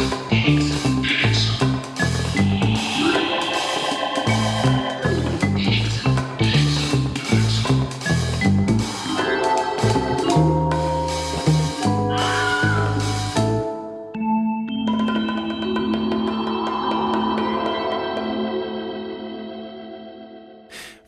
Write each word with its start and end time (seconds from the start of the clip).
Thank 0.00 0.24
you 0.24 0.29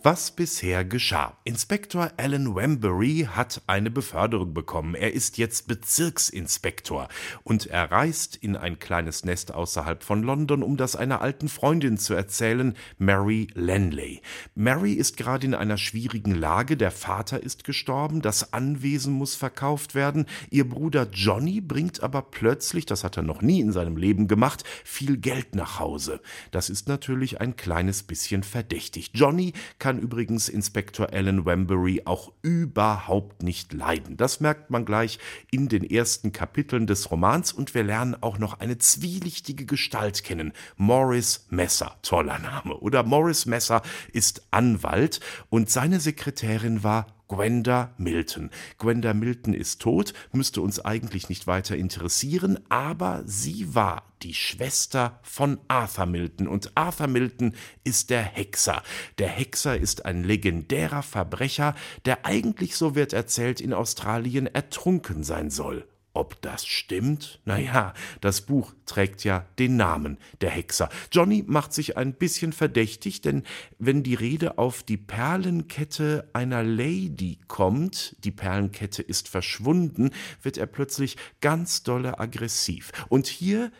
Was 0.04 0.32
bisher 0.32 0.84
geschah. 0.84 1.36
Inspektor 1.44 2.10
Alan 2.16 2.56
Wembury 2.56 3.28
hat 3.30 3.62
eine 3.68 3.88
Beförderung 3.88 4.52
bekommen. 4.52 4.96
Er 4.96 5.12
ist 5.12 5.38
jetzt 5.38 5.68
Bezirksinspektor 5.68 7.06
und 7.44 7.66
er 7.66 7.93
reist 7.93 8.34
in 8.34 8.57
ein 8.57 8.80
kleines 8.80 9.24
Nest 9.24 9.54
außerhalb 9.54 10.02
von 10.02 10.24
London, 10.24 10.64
um 10.64 10.76
das 10.76 10.96
einer 10.96 11.20
alten 11.20 11.48
Freundin 11.48 11.98
zu 11.98 12.14
erzählen, 12.14 12.74
Mary 12.98 13.46
Lenley. 13.54 14.22
Mary 14.57 14.94
ist 14.94 15.16
gerade 15.16 15.46
in 15.46 15.54
einer 15.54 15.79
schwierigen 15.79 16.34
Lage. 16.34 16.76
Der 16.76 16.90
Vater 16.90 17.40
ist 17.40 17.62
gestorben, 17.62 18.22
das 18.22 18.52
Anwesen 18.52 19.12
muss 19.12 19.36
verkauft 19.36 19.94
werden. 19.94 20.26
Ihr 20.50 20.68
Bruder 20.68 21.07
Johnny 21.12 21.60
bringt 21.60 22.02
aber 22.02 22.22
plötzlich, 22.22 22.86
das 22.86 23.04
hat 23.04 23.18
er 23.18 23.22
noch 23.22 23.40
nie 23.40 23.60
in 23.60 23.71
seinem 23.71 23.96
Leben 23.96 24.26
gemacht, 24.26 24.64
viel 24.82 25.16
Geld 25.16 25.54
nach 25.54 25.79
Hause. 25.79 26.21
Das 26.50 26.71
ist 26.71 26.88
natürlich 26.88 27.40
ein 27.40 27.54
kleines 27.54 28.02
bisschen 28.02 28.43
verdächtig. 28.43 29.12
Johnny 29.14 29.52
kann 29.79 29.93
übrigens 30.02 30.48
Inspektor 30.48 31.12
Alan 31.12 31.46
Wembury 31.46 32.02
auch 32.05 32.33
überhaupt 32.42 33.42
nicht 33.42 33.72
leiden. 33.72 34.16
Das 34.16 34.41
merkt 34.41 34.70
man 34.70 34.84
gleich 34.84 35.19
in 35.50 35.69
den 35.69 35.88
ersten 35.88 36.33
Kapiteln 36.33 36.86
des 36.86 37.10
Romans 37.10 37.52
und 37.52 37.74
wir 37.74 37.84
lernen 37.84 38.16
auch 38.20 38.38
noch 38.38 38.60
eine 38.60 38.77
zwielichtige 38.78 39.64
Gestalt 39.64 40.24
kennen. 40.24 40.52
Morris 40.77 41.46
Messer, 41.50 41.96
toller 42.02 42.38
Name. 42.40 42.77
Oder 42.78 43.04
Morris 43.04 43.46
Messer 43.46 43.82
ist 44.12 44.42
Anwalt 44.50 45.20
und 45.48 45.70
seine 45.70 46.00
Sekretärin 46.00 46.82
war 46.82 47.06
Gwenda 47.28 47.94
Milton. 47.96 48.50
Gwenda 48.77 49.14
Milton 49.14 49.55
ist 49.55 49.80
tot, 49.80 50.12
müsste 50.32 50.60
uns 50.60 50.80
eigentlich 50.84 51.30
nicht 51.30 51.46
weiter 51.46 51.77
interessieren, 51.77 52.58
aber 52.68 53.22
sie 53.24 53.74
war 53.74 54.11
die 54.22 54.34
Schwester 54.34 55.18
von 55.22 55.58
Arthur 55.68 56.06
Milton 56.06 56.48
und 56.48 56.72
Arthur 56.76 57.08
Milton 57.08 57.54
ist 57.84 58.10
der 58.10 58.22
Hexer. 58.22 58.82
Der 59.18 59.28
Hexer 59.28 59.76
ist 59.76 60.04
ein 60.04 60.24
legendärer 60.24 61.02
Verbrecher, 61.02 61.74
der 62.04 62.24
eigentlich, 62.24 62.76
so 62.76 62.94
wird 62.94 63.12
erzählt, 63.12 63.60
in 63.60 63.72
Australien 63.72 64.46
ertrunken 64.46 65.24
sein 65.24 65.50
soll. 65.50 65.86
Ob 66.14 66.42
das 66.42 66.66
stimmt? 66.66 67.40
Naja, 67.46 67.94
das 68.20 68.42
Buch 68.42 68.74
trägt 68.84 69.24
ja 69.24 69.46
den 69.58 69.76
Namen 69.76 70.18
der 70.42 70.50
Hexer. 70.50 70.90
Johnny 71.10 71.42
macht 71.46 71.72
sich 71.72 71.96
ein 71.96 72.12
bisschen 72.12 72.52
verdächtig, 72.52 73.22
denn 73.22 73.44
wenn 73.78 74.02
die 74.02 74.14
Rede 74.14 74.58
auf 74.58 74.82
die 74.82 74.98
Perlenkette 74.98 76.28
einer 76.34 76.62
Lady 76.62 77.38
kommt, 77.48 78.14
die 78.24 78.30
Perlenkette 78.30 79.00
ist 79.00 79.28
verschwunden, 79.28 80.10
wird 80.42 80.58
er 80.58 80.66
plötzlich 80.66 81.16
ganz 81.40 81.82
dolle 81.82 82.20
aggressiv. 82.20 82.92
Und 83.08 83.26
hier 83.26 83.72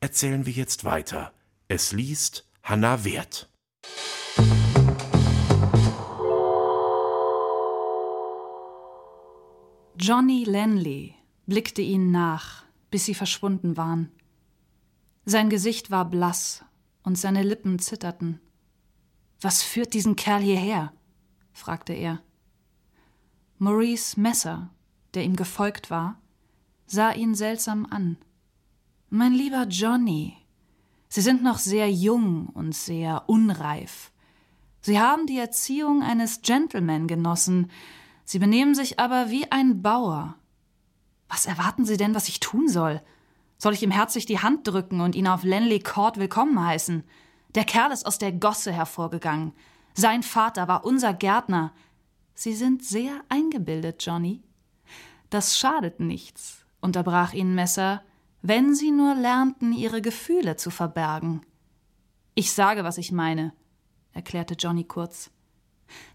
erzählen 0.00 0.46
wir 0.46 0.52
jetzt 0.52 0.84
weiter. 0.84 1.32
Es 1.68 1.92
liest 1.92 2.48
Hannah 2.62 3.04
Wert. 3.04 3.48
Johnny 9.98 10.44
Lenley 10.44 11.14
blickte 11.46 11.82
ihnen 11.82 12.10
nach, 12.10 12.64
bis 12.90 13.04
sie 13.04 13.14
verschwunden 13.14 13.76
waren. 13.76 14.10
Sein 15.26 15.50
Gesicht 15.50 15.90
war 15.90 16.06
blass 16.06 16.64
und 17.02 17.18
seine 17.18 17.42
Lippen 17.42 17.78
zitterten. 17.78 18.40
Was 19.42 19.62
führt 19.62 19.92
diesen 19.92 20.16
Kerl 20.16 20.40
hierher? 20.40 20.94
fragte 21.52 21.92
er. 21.92 22.22
Maurice 23.58 24.18
Messer, 24.18 24.70
der 25.12 25.24
ihm 25.24 25.36
gefolgt 25.36 25.90
war, 25.90 26.18
sah 26.86 27.12
ihn 27.12 27.34
seltsam 27.34 27.86
an. 27.90 28.16
Mein 29.12 29.32
lieber 29.32 29.66
Johnny, 29.68 30.36
Sie 31.08 31.20
sind 31.20 31.42
noch 31.42 31.58
sehr 31.58 31.90
jung 31.90 32.46
und 32.46 32.76
sehr 32.76 33.24
unreif. 33.26 34.12
Sie 34.82 35.00
haben 35.00 35.26
die 35.26 35.36
Erziehung 35.36 36.04
eines 36.04 36.42
Gentleman 36.42 37.08
genossen, 37.08 37.72
Sie 38.24 38.38
benehmen 38.38 38.76
sich 38.76 39.00
aber 39.00 39.28
wie 39.28 39.50
ein 39.50 39.82
Bauer. 39.82 40.36
Was 41.28 41.46
erwarten 41.46 41.84
Sie 41.84 41.96
denn, 41.96 42.14
was 42.14 42.28
ich 42.28 42.38
tun 42.38 42.68
soll? 42.68 43.02
Soll 43.58 43.74
ich 43.74 43.82
ihm 43.82 43.90
herzlich 43.90 44.26
die 44.26 44.38
Hand 44.38 44.68
drücken 44.68 45.00
und 45.00 45.16
ihn 45.16 45.26
auf 45.26 45.42
Lenley 45.42 45.80
Court 45.80 46.16
willkommen 46.16 46.64
heißen? 46.64 47.02
Der 47.56 47.64
Kerl 47.64 47.90
ist 47.90 48.06
aus 48.06 48.18
der 48.18 48.30
Gosse 48.30 48.70
hervorgegangen. 48.70 49.54
Sein 49.94 50.22
Vater 50.22 50.68
war 50.68 50.84
unser 50.84 51.14
Gärtner. 51.14 51.72
Sie 52.34 52.54
sind 52.54 52.84
sehr 52.84 53.22
eingebildet, 53.28 54.06
Johnny. 54.06 54.44
Das 55.30 55.58
schadet 55.58 55.98
nichts, 55.98 56.64
unterbrach 56.80 57.32
ihn 57.32 57.56
Messer, 57.56 58.04
wenn 58.42 58.74
Sie 58.74 58.90
nur 58.90 59.14
lernten, 59.14 59.72
Ihre 59.72 60.02
Gefühle 60.02 60.56
zu 60.56 60.70
verbergen. 60.70 61.42
Ich 62.34 62.52
sage, 62.52 62.84
was 62.84 62.98
ich 62.98 63.12
meine, 63.12 63.52
erklärte 64.12 64.54
Johnny 64.54 64.84
kurz. 64.84 65.30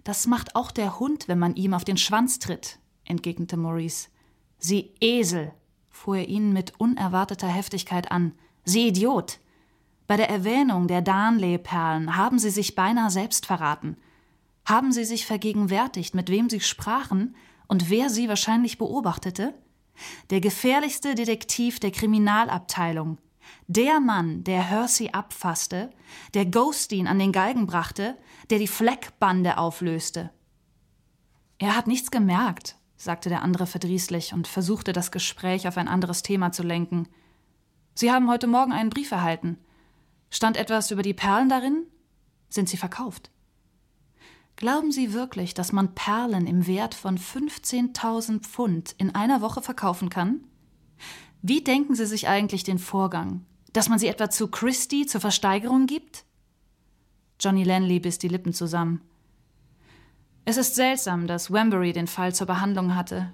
Das 0.04 0.28
macht 0.28 0.56
auch 0.56 0.72
der 0.72 1.00
Hund, 1.00 1.28
wenn 1.28 1.40
man 1.40 1.56
ihm 1.56 1.74
auf 1.74 1.84
den 1.84 1.98
Schwanz 1.98 2.40
tritt, 2.40 2.80
entgegnete 3.04 3.58
Maurice. 3.58 4.10
Sie 4.58 4.94
Esel, 5.02 5.54
fuhr 5.90 6.18
er 6.18 6.28
ihn 6.28 6.54
mit 6.54 6.80
unerwarteter 6.80 7.48
Heftigkeit 7.48 8.12
an. 8.12 8.34
Sie 8.64 8.88
Idiot. 8.88 9.40
Bei 10.08 10.18
der 10.18 10.30
Erwähnung 10.30 10.88
der 10.88 11.02
Darnley-Perlen 11.02 12.16
haben 12.16 12.40
Sie 12.40 12.50
sich 12.50 12.76
beinahe 12.76 13.10
selbst 13.10 13.46
verraten. 13.46 13.98
Haben 14.66 14.92
Sie 14.92 15.04
sich 15.04 15.26
vergegenwärtigt, 15.26 16.16
mit 16.16 16.30
wem 16.30 16.50
Sie 16.50 16.60
sprachen 16.60 17.36
und 17.68 17.90
wer 17.90 18.10
Sie 18.10 18.30
wahrscheinlich 18.30 18.78
beobachtete? 18.78 19.54
Der 20.30 20.42
gefährlichste 20.42 21.16
Detektiv 21.16 21.80
der 21.80 21.92
Kriminalabteilung. 21.92 23.18
Der 23.68 24.00
Mann, 24.00 24.44
der 24.44 24.62
Hersey 24.62 25.10
abfasste, 25.12 25.90
der 26.34 26.46
Ghostin 26.46 27.08
an 27.08 27.20
den 27.20 27.32
Galgen 27.32 27.68
brachte, 27.68 28.18
der 28.50 28.60
die 28.60 28.68
Fleckbande 28.68 29.58
auflöste. 29.58 30.32
Er 31.58 31.76
hat 31.76 31.88
nichts 31.88 32.12
gemerkt, 32.12 32.76
sagte 32.98 33.30
der 33.30 33.42
andere 33.42 33.66
verdrießlich 33.66 34.34
und 34.34 34.48
versuchte 34.48 34.94
das 34.94 35.12
Gespräch 35.12 35.68
auf 35.68 35.78
ein 35.78 35.88
anderes 35.88 36.22
Thema 36.22 36.52
zu 36.52 36.64
lenken. 36.64 37.08
Sie 37.94 38.12
haben 38.12 38.30
heute 38.30 38.48
Morgen 38.48 38.72
einen 38.72 38.90
Brief 38.90 39.12
erhalten. 39.12 39.58
Stand 40.30 40.58
etwas 40.58 40.92
über 40.92 41.02
die 41.02 41.14
Perlen 41.14 41.50
darin? 41.50 41.86
Sind 42.50 42.68
sie 42.68 42.78
verkauft? 42.78 43.32
Glauben 44.58 44.92
Sie 44.92 45.12
wirklich, 45.12 45.54
dass 45.54 45.74
man 45.74 45.96
Perlen 45.96 46.48
im 46.48 46.66
Wert 46.66 46.96
von 46.96 47.18
15.000 47.18 48.40
Pfund 48.40 48.96
in 48.98 49.14
einer 49.14 49.42
Woche 49.42 49.62
verkaufen 49.62 50.10
kann? 50.10 50.42
Wie 51.42 51.62
denken 51.64 51.96
Sie 51.96 52.06
sich 52.06 52.28
eigentlich 52.28 52.64
den 52.64 52.80
Vorgang? 52.80 53.46
Dass 53.74 53.90
man 53.90 54.00
sie 54.00 54.08
etwa 54.08 54.30
zu 54.30 54.48
Christie 54.48 55.06
zur 55.06 55.20
Versteigerung 55.20 55.86
gibt? 55.86 56.24
Johnny 57.42 57.66
Lanley 57.66 58.00
biss 58.00 58.18
die 58.18 58.30
Lippen 58.30 58.54
zusammen. 58.54 59.02
Es 60.46 60.56
ist 60.56 60.76
seltsam, 60.76 61.28
dass 61.28 61.52
Wembury 61.52 61.92
den 61.92 62.08
Fall 62.08 62.34
zur 62.34 62.48
Behandlung 62.48 62.96
hatte. 62.96 63.34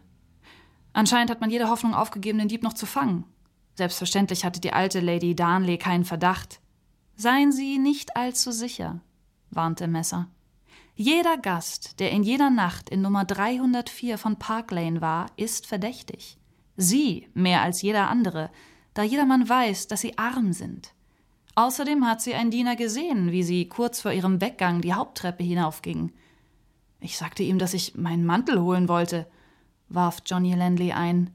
Anscheinend 0.94 1.30
hat 1.30 1.42
man 1.42 1.52
jede 1.52 1.70
Hoffnung 1.70 1.94
aufgegeben, 1.94 2.40
den 2.40 2.48
Dieb 2.48 2.64
noch 2.64 2.74
zu 2.74 2.88
fangen. 2.88 3.26
Selbstverständlich 3.76 4.44
hatte 4.44 4.60
die 4.60 4.74
alte 4.74 5.00
Lady 5.00 5.36
Darnley 5.36 5.78
keinen 5.78 6.06
Verdacht. 6.06 6.60
Seien 7.16 7.52
Sie 7.52 7.78
nicht 7.78 8.18
allzu 8.18 8.52
sicher, 8.52 9.00
warnte 9.52 9.88
Messer. 9.88 10.28
Jeder 11.04 11.36
Gast, 11.36 12.00
der 12.00 12.12
in 12.12 12.22
jeder 12.22 12.52
Nacht 12.52 12.92
in 12.92 13.02
Nummer 13.02 13.26
304 13.26 14.20
von 14.20 14.38
Park 14.38 14.70
Lane 14.70 15.02
war, 15.02 15.32
ist 15.36 15.66
verdächtig. 15.66 16.38
Sie 16.78 17.28
mehr 17.34 17.64
als 17.64 17.82
jeder 17.82 18.08
andere, 18.08 18.52
da 18.94 19.02
jedermann 19.02 19.50
weiß, 19.50 19.88
dass 19.88 20.02
sie 20.02 20.20
arm 20.20 20.54
sind. 20.54 20.94
Außerdem 21.56 22.06
hat 22.06 22.22
sie 22.22 22.36
ein 22.36 22.52
Diener 22.52 22.76
gesehen, 22.76 23.32
wie 23.32 23.42
sie 23.42 23.68
kurz 23.68 24.00
vor 24.00 24.12
ihrem 24.12 24.42
Weggang 24.42 24.82
die 24.82 24.94
Haupttreppe 24.94 25.44
hinaufging. 25.44 26.12
Ich 27.00 27.18
sagte 27.18 27.42
ihm, 27.42 27.58
dass 27.58 27.74
ich 27.74 27.96
meinen 27.96 28.24
Mantel 28.24 28.62
holen 28.62 28.88
wollte, 28.88 29.26
warf 29.90 30.22
Johnny 30.24 30.54
Landley 30.54 30.92
ein. 30.92 31.32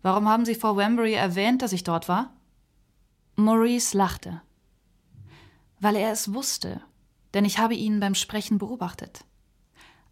Warum 0.00 0.26
haben 0.26 0.46
Sie 0.46 0.54
vor 0.54 0.78
Wembury 0.78 1.12
erwähnt, 1.12 1.60
dass 1.60 1.74
ich 1.74 1.84
dort 1.84 2.08
war? 2.08 2.32
Maurice 3.36 3.94
lachte. 3.94 4.40
Weil 5.80 5.96
er 5.96 6.12
es 6.12 6.32
wusste, 6.32 6.80
denn 7.34 7.44
ich 7.44 7.58
habe 7.58 7.74
ihn 7.74 8.00
beim 8.00 8.14
Sprechen 8.14 8.58
beobachtet. 8.58 9.24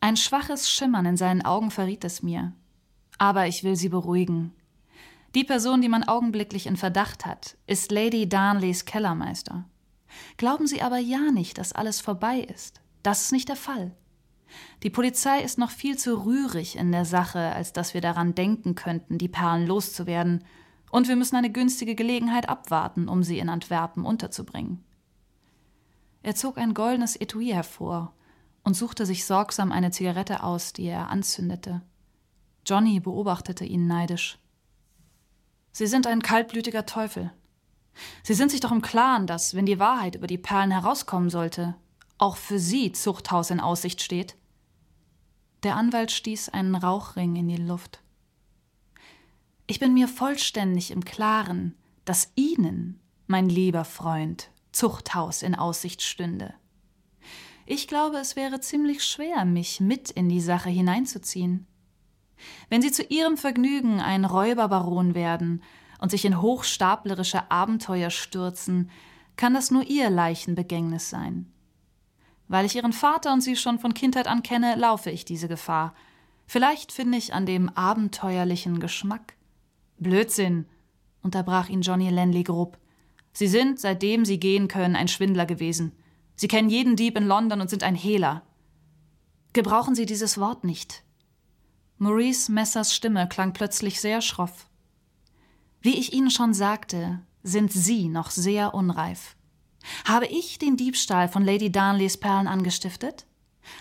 Ein 0.01 0.17
schwaches 0.17 0.71
Schimmern 0.71 1.07
in 1.07 1.17
seinen 1.17 1.45
Augen 1.45 1.71
verriet 1.71 2.05
es 2.05 2.23
mir. 2.23 2.53
Aber 3.19 3.47
ich 3.47 3.65
will 3.65 3.75
Sie 3.75 3.89
beruhigen. 3.89 4.53
Die 5.35 5.45
Person, 5.45 5.83
die 5.83 5.89
man 5.89 6.05
augenblicklich 6.05 6.67
in 6.67 6.77
Verdacht 6.77 7.27
hat, 7.27 7.57
ist 7.67 7.91
Lady 7.91 8.29
Darnleys 8.29 8.85
Kellermeister. 8.85 9.65
Glauben 10.37 10.67
Sie 10.67 10.83
aber 10.83 10.99
ja 10.99 11.31
nicht, 11.33 11.59
dass 11.59 11.73
alles 11.73 12.01
vorbei 12.01 12.39
ist. 12.39 12.81
Das 13.03 13.23
ist 13.23 13.33
nicht 13.33 13.49
der 13.49 13.57
Fall. 13.57 13.93
Die 14.83 14.91
Polizei 14.91 15.43
ist 15.43 15.59
noch 15.59 15.71
viel 15.71 15.99
zu 15.99 16.25
rührig 16.25 16.77
in 16.77 16.93
der 16.93 17.05
Sache, 17.05 17.53
als 17.53 17.73
dass 17.73 17.93
wir 17.93 18.01
daran 18.01 18.35
denken 18.35 18.75
könnten, 18.75 19.19
die 19.19 19.29
Perlen 19.29 19.67
loszuwerden. 19.67 20.45
Und 20.91 21.09
wir 21.09 21.17
müssen 21.17 21.37
eine 21.37 21.51
günstige 21.51 21.95
Gelegenheit 21.95 22.49
abwarten, 22.49 23.09
um 23.09 23.23
sie 23.23 23.39
in 23.39 23.51
Antwerpen 23.51 24.07
unterzubringen. 24.07 24.85
Er 26.29 26.35
zog 26.35 26.59
ein 26.59 26.75
goldenes 26.75 27.17
Etui 27.17 27.47
hervor 27.47 28.13
und 28.63 28.75
suchte 28.75 29.07
sich 29.07 29.25
sorgsam 29.25 29.73
eine 29.73 29.93
Zigarette 29.93 30.43
aus, 30.43 30.75
die 30.75 30.85
er 30.85 31.09
anzündete. 31.09 31.81
Johnny 32.67 33.01
beobachtete 33.01 33.65
ihn 33.65 33.87
neidisch. 33.87 34.39
Sie 35.73 35.87
sind 35.87 36.07
ein 36.07 36.21
kaltblütiger 36.21 36.85
Teufel. 36.85 37.33
Sie 38.23 38.35
sind 38.35 38.51
sich 38.51 38.61
doch 38.61 38.73
im 38.73 38.83
Klaren, 38.83 39.27
dass, 39.27 39.55
wenn 39.55 39.65
die 39.65 39.79
Wahrheit 39.79 40.17
über 40.17 40.27
die 40.27 40.37
Perlen 40.37 40.71
herauskommen 40.71 41.31
sollte, 41.31 41.77
auch 42.19 42.37
für 42.37 42.59
Sie 42.59 42.93
Zuchthaus 42.93 43.49
in 43.49 43.59
Aussicht 43.59 44.03
steht. 44.03 44.37
Der 45.63 45.77
Anwalt 45.77 46.11
stieß 46.11 46.51
einen 46.51 46.75
Rauchring 46.75 47.37
in 47.37 47.49
die 47.49 47.57
Luft. 47.57 48.03
Ich 49.67 49.81
bin 49.81 49.95
mir 49.95 50.09
vollständig 50.09 50.91
im 50.91 51.07
Klaren, 51.07 51.75
dass 52.05 52.33
Ihnen, 52.35 53.01
mein 53.29 53.49
lieber 53.49 53.87
Freund, 53.87 54.51
Zuchthaus 54.73 55.43
in 55.43 55.55
Aussicht 55.55 56.03
stünde. 56.03 56.55
Ich 57.67 57.87
glaube, 57.87 58.17
es 58.17 58.35
wäre 58.35 58.61
ziemlich 58.61 59.05
schwer, 59.05 59.45
mich 59.45 59.81
mit 59.81 60.11
in 60.11 60.29
die 60.29 60.41
Sache 60.41 60.71
hineinzuziehen. 60.71 61.67
Wenn 62.71 62.83
Sie 62.83 62.93
zu 62.93 63.03
Ihrem 63.03 63.37
Vergnügen 63.37 64.01
ein 64.01 64.25
Räuberbaron 64.25 65.15
werden 65.15 65.63
und 66.01 66.11
sich 66.11 66.25
in 66.25 66.41
hochstaplerische 66.41 67.51
Abenteuer 67.51 68.11
stürzen, 68.11 68.91
kann 69.37 69.55
das 69.55 69.71
nur 69.71 69.85
Ihr 69.85 70.11
Leichenbegängnis 70.11 71.11
sein. 71.11 71.53
Weil 72.49 72.65
ich 72.65 72.77
Ihren 72.77 72.93
Vater 72.93 73.33
und 73.33 73.43
Sie 73.43 73.57
schon 73.57 73.79
von 73.79 73.93
Kindheit 73.95 74.27
an 74.27 74.43
kenne, 74.43 74.75
laufe 74.77 75.11
ich 75.11 75.25
diese 75.25 75.49
Gefahr. 75.49 75.95
Vielleicht 76.47 76.93
finde 76.93 77.19
ich 77.19 77.35
an 77.35 77.45
dem 77.45 77.69
abenteuerlichen 77.69 78.81
Geschmack. 78.81 79.35
Blödsinn, 79.99 80.67
unterbrach 81.23 81.69
ihn 81.69 81.83
Johnny 81.83 82.09
Lenley 82.09 82.45
grob. 82.45 82.79
Sie 83.33 83.47
sind, 83.47 83.81
seitdem 83.81 84.25
Sie 84.25 84.41
gehen 84.41 84.69
können, 84.69 84.97
ein 84.97 85.09
Schwindler 85.09 85.47
gewesen. 85.47 85.93
Sie 86.35 86.49
kennen 86.49 86.69
jeden 86.69 86.97
Dieb 86.97 87.17
in 87.17 87.27
London 87.27 87.61
und 87.61 87.71
sind 87.71 87.83
ein 87.83 87.95
Hehler. 87.95 88.43
Gebrauchen 89.53 89.95
Sie 89.95 90.07
dieses 90.07 90.39
Wort 90.39 90.65
nicht. 90.65 91.03
Maurice 91.99 92.51
Messers 92.51 92.95
Stimme 92.95 93.29
klang 93.29 93.53
plötzlich 93.53 94.01
sehr 94.01 94.21
schroff. 94.23 94.69
Wie 95.81 95.97
ich 95.97 96.13
Ihnen 96.13 96.31
schon 96.31 96.55
sagte, 96.55 97.21
sind 97.43 97.73
Sie 97.73 98.09
noch 98.09 98.31
sehr 98.31 98.75
unreif. 98.75 99.37
Habe 100.05 100.27
ich 100.27 100.59
den 100.59 100.77
Diebstahl 100.77 101.29
von 101.29 101.45
Lady 101.45 101.71
Darnleys 101.71 102.17
Perlen 102.17 102.49
angestiftet? 102.49 103.27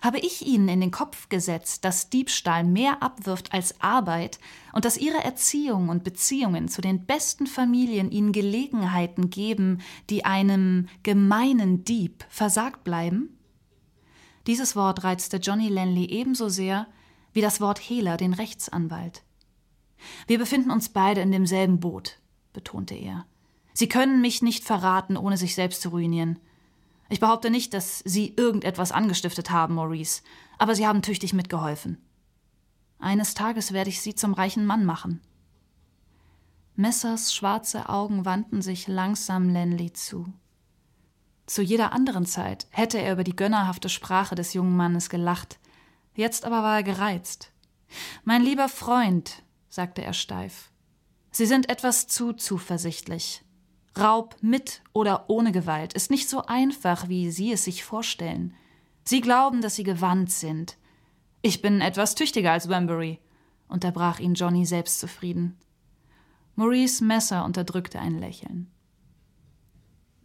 Habe 0.04 0.20
ich 0.20 0.46
Ihnen 0.46 0.70
in 0.70 0.82
den 0.82 0.92
Kopf 0.92 1.30
gesetzt, 1.30 1.86
dass 1.86 2.10
Diebstahl 2.10 2.64
mehr 2.64 3.02
abwirft 3.02 3.54
als 3.54 3.80
Arbeit 3.82 4.40
und 4.74 4.86
dass 4.86 4.98
Ihre 4.98 5.24
Erziehung 5.24 5.90
und 5.90 6.04
Beziehungen 6.04 6.68
zu 6.68 6.82
den 6.82 7.06
besten 7.06 7.48
Familien 7.48 8.12
Ihnen 8.12 8.32
Gelegenheiten 8.32 9.30
geben, 9.30 9.80
die 10.10 10.26
einem 10.26 10.88
gemeinen 11.04 11.84
Dieb 11.84 12.26
versagt 12.30 12.84
bleiben? 12.84 13.38
Dieses 14.48 14.76
Wort 14.76 15.04
reizte 15.04 15.38
Johnny 15.38 15.68
Lenley 15.68 16.06
ebenso 16.06 16.48
sehr 16.50 16.88
wie 17.34 17.42
das 17.42 17.62
Wort 17.62 17.80
Hehler 17.80 18.18
den 18.18 18.34
Rechtsanwalt. 18.34 19.24
Wir 20.26 20.38
befinden 20.38 20.72
uns 20.72 20.90
beide 20.90 21.22
in 21.22 21.32
demselben 21.32 21.80
Boot, 21.80 22.20
betonte 22.54 22.96
er. 22.96 23.26
Sie 23.74 23.88
können 23.88 24.22
mich 24.22 24.42
nicht 24.42 24.64
verraten, 24.64 25.18
ohne 25.18 25.38
sich 25.38 25.54
selbst 25.54 25.82
zu 25.82 25.90
ruinieren. 25.90 26.40
Ich 27.10 27.20
behaupte 27.20 27.50
nicht, 27.50 27.74
dass 27.74 28.00
Sie 28.00 28.34
irgendetwas 28.36 28.92
angestiftet 28.92 29.50
haben, 29.50 29.76
Maurice, 29.76 30.24
aber 30.58 30.76
Sie 30.76 30.88
haben 30.88 31.02
tüchtig 31.02 31.34
mitgeholfen. 31.34 31.98
Eines 33.00 33.34
Tages 33.34 33.72
werde 33.72 33.90
ich 33.90 34.02
Sie 34.02 34.16
zum 34.16 34.34
reichen 34.34 34.66
Mann 34.66 34.86
machen. 34.86 35.22
Messers 36.76 37.34
schwarze 37.34 37.90
Augen 37.90 38.26
wandten 38.26 38.62
sich 38.62 38.88
langsam 38.88 39.50
Lenley 39.50 39.94
zu. 39.94 40.32
Zu 41.48 41.62
jeder 41.62 41.94
anderen 41.94 42.26
Zeit 42.26 42.68
hätte 42.72 43.00
er 43.00 43.14
über 43.14 43.24
die 43.24 43.36
gönnerhafte 43.36 43.90
Sprache 43.90 44.36
des 44.36 44.54
jungen 44.54 44.76
Mannes 44.76 45.10
gelacht, 45.10 45.60
jetzt 46.14 46.46
aber 46.46 46.62
war 46.62 46.78
er 46.78 46.84
gereizt. 46.84 47.52
Mein 48.26 48.44
lieber 48.44 48.68
Freund, 48.68 49.44
sagte 49.70 50.04
er 50.04 50.14
steif, 50.14 50.72
Sie 51.32 51.46
sind 51.46 51.70
etwas 51.70 52.08
zu 52.08 52.34
zuversichtlich. 52.34 53.44
Raub 54.00 54.36
mit 54.42 54.82
oder 54.94 55.30
ohne 55.30 55.52
Gewalt 55.52 55.94
ist 55.94 56.12
nicht 56.12 56.30
so 56.30 56.46
einfach, 56.46 57.08
wie 57.10 57.32
Sie 57.32 57.52
es 57.52 57.64
sich 57.64 57.84
vorstellen. 57.84 58.54
Sie 59.04 59.22
glauben, 59.22 59.62
dass 59.62 59.76
Sie 59.76 59.84
gewandt 59.84 60.32
sind. 60.32 60.78
Ich 61.42 61.62
bin 61.62 61.82
etwas 61.82 62.16
tüchtiger 62.16 62.52
als 62.52 62.70
Wembury, 62.70 63.20
unterbrach 63.68 64.20
ihn 64.20 64.34
Johnny 64.34 64.66
selbstzufrieden. 64.66 65.58
Maurice 66.56 67.04
Messer 67.04 67.46
unterdrückte 67.46 68.00
ein 68.00 68.18
Lächeln. 68.20 68.72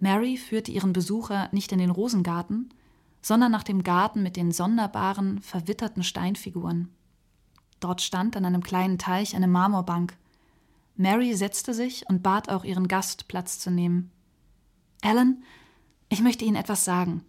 Mary 0.03 0.37
führte 0.37 0.73
ihren 0.73 0.93
Besucher 0.93 1.49
nicht 1.53 1.71
in 1.71 1.79
den 1.79 1.91
Rosengarten, 1.91 2.75
sondern 3.21 3.53
nach 3.53 3.63
dem 3.63 3.85
Garten 3.85 4.25
mit 4.25 4.37
den 4.37 4.51
sonderbaren, 4.51 5.41
verwitterten 5.41 6.03
Steinfiguren. 6.03 6.89
Dort 7.79 8.01
stand 8.03 8.37
an 8.37 8.45
einem 8.45 8.65
kleinen 8.65 8.99
Teich 8.99 9.37
eine 9.37 9.47
Marmorbank. 9.47 10.17
Mary 10.97 11.35
setzte 11.35 11.75
sich 11.75 12.09
und 12.09 12.23
bat 12.23 12.49
auch 12.49 12.65
ihren 12.65 12.89
Gast, 12.89 13.29
Platz 13.29 13.59
zu 13.59 13.71
nehmen. 13.71 14.11
Alan, 15.03 15.43
ich 16.09 16.21
möchte 16.21 16.45
Ihnen 16.45 16.57
etwas 16.57 16.85
sagen. 16.85 17.25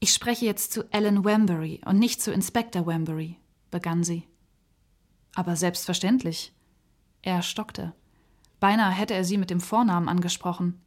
Ich 0.00 0.12
spreche 0.12 0.46
jetzt 0.46 0.72
zu 0.72 0.90
Alan 0.92 1.24
Wembury 1.24 1.82
und 1.84 1.98
nicht 1.98 2.22
zu 2.22 2.32
Inspector 2.32 2.86
Wembury, 2.86 3.36
begann 3.70 4.02
sie. 4.02 4.26
Aber 5.34 5.56
selbstverständlich. 5.56 6.54
Er 7.22 7.42
stockte. 7.42 7.92
Beinahe 8.60 8.92
hätte 8.92 9.14
er 9.14 9.24
sie 9.24 9.36
mit 9.36 9.50
dem 9.50 9.60
Vornamen 9.60 10.08
angesprochen. 10.08 10.80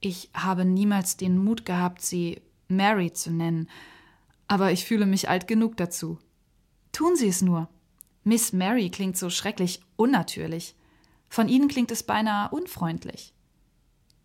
Ich 0.00 0.30
habe 0.32 0.64
niemals 0.64 1.16
den 1.16 1.36
Mut 1.36 1.66
gehabt, 1.66 2.00
sie 2.00 2.40
Mary 2.68 3.12
zu 3.12 3.30
nennen, 3.30 3.68
aber 4.48 4.72
ich 4.72 4.84
fühle 4.84 5.06
mich 5.06 5.28
alt 5.28 5.46
genug 5.46 5.76
dazu. 5.76 6.18
Tun 6.92 7.16
Sie 7.16 7.28
es 7.28 7.42
nur. 7.42 7.68
Miss 8.24 8.52
Mary 8.52 8.90
klingt 8.90 9.16
so 9.16 9.28
schrecklich 9.28 9.80
unnatürlich. 9.96 10.74
Von 11.28 11.48
Ihnen 11.48 11.68
klingt 11.68 11.90
es 11.90 12.02
beinahe 12.02 12.50
unfreundlich. 12.50 13.34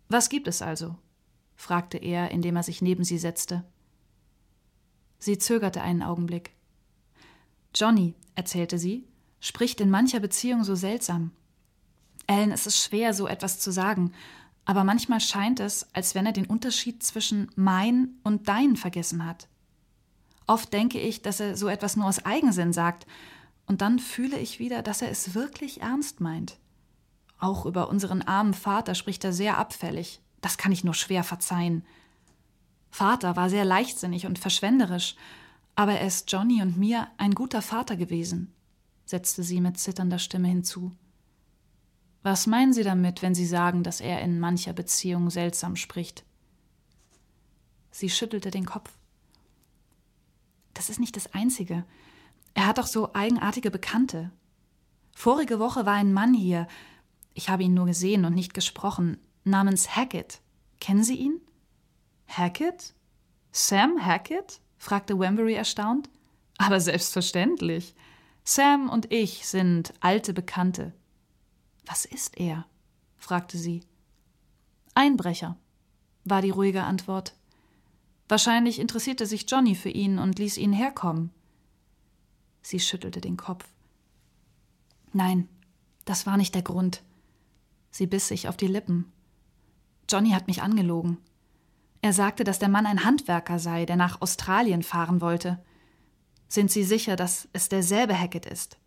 Was 0.08 0.28
gibt 0.28 0.48
es 0.48 0.62
also? 0.62 0.96
fragte 1.56 1.98
er, 1.98 2.30
indem 2.30 2.56
er 2.56 2.62
sich 2.62 2.82
neben 2.82 3.04
sie 3.04 3.18
setzte. 3.18 3.64
Sie 5.18 5.38
zögerte 5.38 5.82
einen 5.82 6.02
Augenblick. 6.02 6.54
Johnny, 7.74 8.14
erzählte 8.34 8.78
sie, 8.78 9.06
spricht 9.40 9.80
in 9.80 9.90
mancher 9.90 10.20
Beziehung 10.20 10.64
so 10.64 10.74
seltsam. 10.74 11.30
Ellen, 12.26 12.50
es 12.52 12.66
ist 12.66 12.82
schwer, 12.82 13.14
so 13.14 13.26
etwas 13.26 13.58
zu 13.58 13.70
sagen, 13.70 14.12
aber 14.64 14.84
manchmal 14.84 15.20
scheint 15.20 15.60
es, 15.60 15.86
als 15.92 16.14
wenn 16.14 16.26
er 16.26 16.32
den 16.32 16.46
Unterschied 16.46 17.02
zwischen 17.02 17.50
mein 17.56 18.16
und 18.22 18.48
dein 18.48 18.76
vergessen 18.76 19.26
hat. 19.26 19.48
Oft 20.46 20.72
denke 20.72 21.00
ich, 21.00 21.22
dass 21.22 21.40
er 21.40 21.56
so 21.56 21.68
etwas 21.68 21.96
nur 21.96 22.06
aus 22.06 22.24
Eigensinn 22.24 22.72
sagt, 22.72 23.06
und 23.66 23.80
dann 23.80 23.98
fühle 23.98 24.38
ich 24.38 24.58
wieder, 24.58 24.82
dass 24.82 25.02
er 25.02 25.10
es 25.10 25.34
wirklich 25.34 25.80
ernst 25.80 26.20
meint. 26.20 26.58
Auch 27.42 27.66
über 27.66 27.88
unseren 27.88 28.22
armen 28.22 28.54
Vater 28.54 28.94
spricht 28.94 29.24
er 29.24 29.32
sehr 29.32 29.58
abfällig. 29.58 30.20
Das 30.40 30.58
kann 30.58 30.70
ich 30.70 30.84
nur 30.84 30.94
schwer 30.94 31.24
verzeihen. 31.24 31.84
Vater 32.88 33.34
war 33.34 33.50
sehr 33.50 33.64
leichtsinnig 33.64 34.26
und 34.26 34.38
verschwenderisch, 34.38 35.16
aber 35.74 35.94
er 35.94 36.06
ist 36.06 36.30
Johnny 36.30 36.62
und 36.62 36.76
mir 36.76 37.08
ein 37.16 37.34
guter 37.34 37.60
Vater 37.60 37.96
gewesen, 37.96 38.54
setzte 39.06 39.42
sie 39.42 39.60
mit 39.60 39.76
zitternder 39.76 40.20
Stimme 40.20 40.46
hinzu. 40.46 40.92
Was 42.22 42.46
meinen 42.46 42.72
Sie 42.72 42.84
damit, 42.84 43.22
wenn 43.22 43.34
Sie 43.34 43.46
sagen, 43.46 43.82
dass 43.82 44.00
er 44.00 44.22
in 44.22 44.38
mancher 44.38 44.72
Beziehung 44.72 45.28
seltsam 45.28 45.74
spricht? 45.74 46.24
Sie 47.90 48.08
schüttelte 48.08 48.52
den 48.52 48.66
Kopf. 48.66 48.92
Das 50.74 50.90
ist 50.90 51.00
nicht 51.00 51.16
das 51.16 51.34
Einzige. 51.34 51.84
Er 52.54 52.68
hat 52.68 52.78
doch 52.78 52.86
so 52.86 53.14
eigenartige 53.14 53.72
Bekannte. 53.72 54.30
Vorige 55.10 55.58
Woche 55.58 55.86
war 55.86 55.94
ein 55.94 56.12
Mann 56.12 56.34
hier, 56.34 56.68
ich 57.34 57.48
habe 57.48 57.62
ihn 57.62 57.74
nur 57.74 57.86
gesehen 57.86 58.24
und 58.24 58.34
nicht 58.34 58.54
gesprochen, 58.54 59.18
namens 59.44 59.96
Hackett. 59.96 60.40
Kennen 60.80 61.04
Sie 61.04 61.16
ihn? 61.16 61.40
Hackett? 62.28 62.94
Sam 63.50 64.04
Hackett? 64.04 64.60
fragte 64.78 65.18
Wembury 65.18 65.54
erstaunt. 65.54 66.10
Aber 66.58 66.80
selbstverständlich. 66.80 67.94
Sam 68.44 68.88
und 68.88 69.12
ich 69.12 69.46
sind 69.46 69.94
alte 70.00 70.34
Bekannte. 70.34 70.92
Was 71.86 72.04
ist 72.04 72.38
er? 72.38 72.66
fragte 73.16 73.56
sie. 73.56 73.84
Einbrecher, 74.94 75.56
war 76.24 76.42
die 76.42 76.50
ruhige 76.50 76.82
Antwort. 76.82 77.34
Wahrscheinlich 78.28 78.78
interessierte 78.78 79.26
sich 79.26 79.48
Johnny 79.48 79.74
für 79.74 79.90
ihn 79.90 80.18
und 80.18 80.38
ließ 80.38 80.56
ihn 80.56 80.72
herkommen. 80.72 81.30
Sie 82.62 82.80
schüttelte 82.80 83.20
den 83.20 83.36
Kopf. 83.36 83.66
Nein, 85.12 85.48
das 86.04 86.26
war 86.26 86.36
nicht 86.36 86.54
der 86.54 86.62
Grund. 86.62 87.02
Sie 87.92 88.08
biss 88.08 88.26
sich 88.26 88.48
auf 88.48 88.56
die 88.56 88.66
Lippen. 88.66 89.12
Johnny 90.10 90.30
hat 90.30 90.48
mich 90.48 90.62
angelogen. 90.62 91.18
Er 92.00 92.12
sagte, 92.12 92.42
dass 92.42 92.58
der 92.58 92.68
Mann 92.68 92.86
ein 92.86 93.04
Handwerker 93.04 93.60
sei, 93.60 93.86
der 93.86 93.96
nach 93.96 94.20
Australien 94.20 94.82
fahren 94.82 95.20
wollte. 95.20 95.62
Sind 96.48 96.72
Sie 96.72 96.82
sicher, 96.82 97.14
dass 97.14 97.48
es 97.52 97.68
derselbe 97.68 98.18
Hackett 98.18 98.46
ist? 98.46 98.78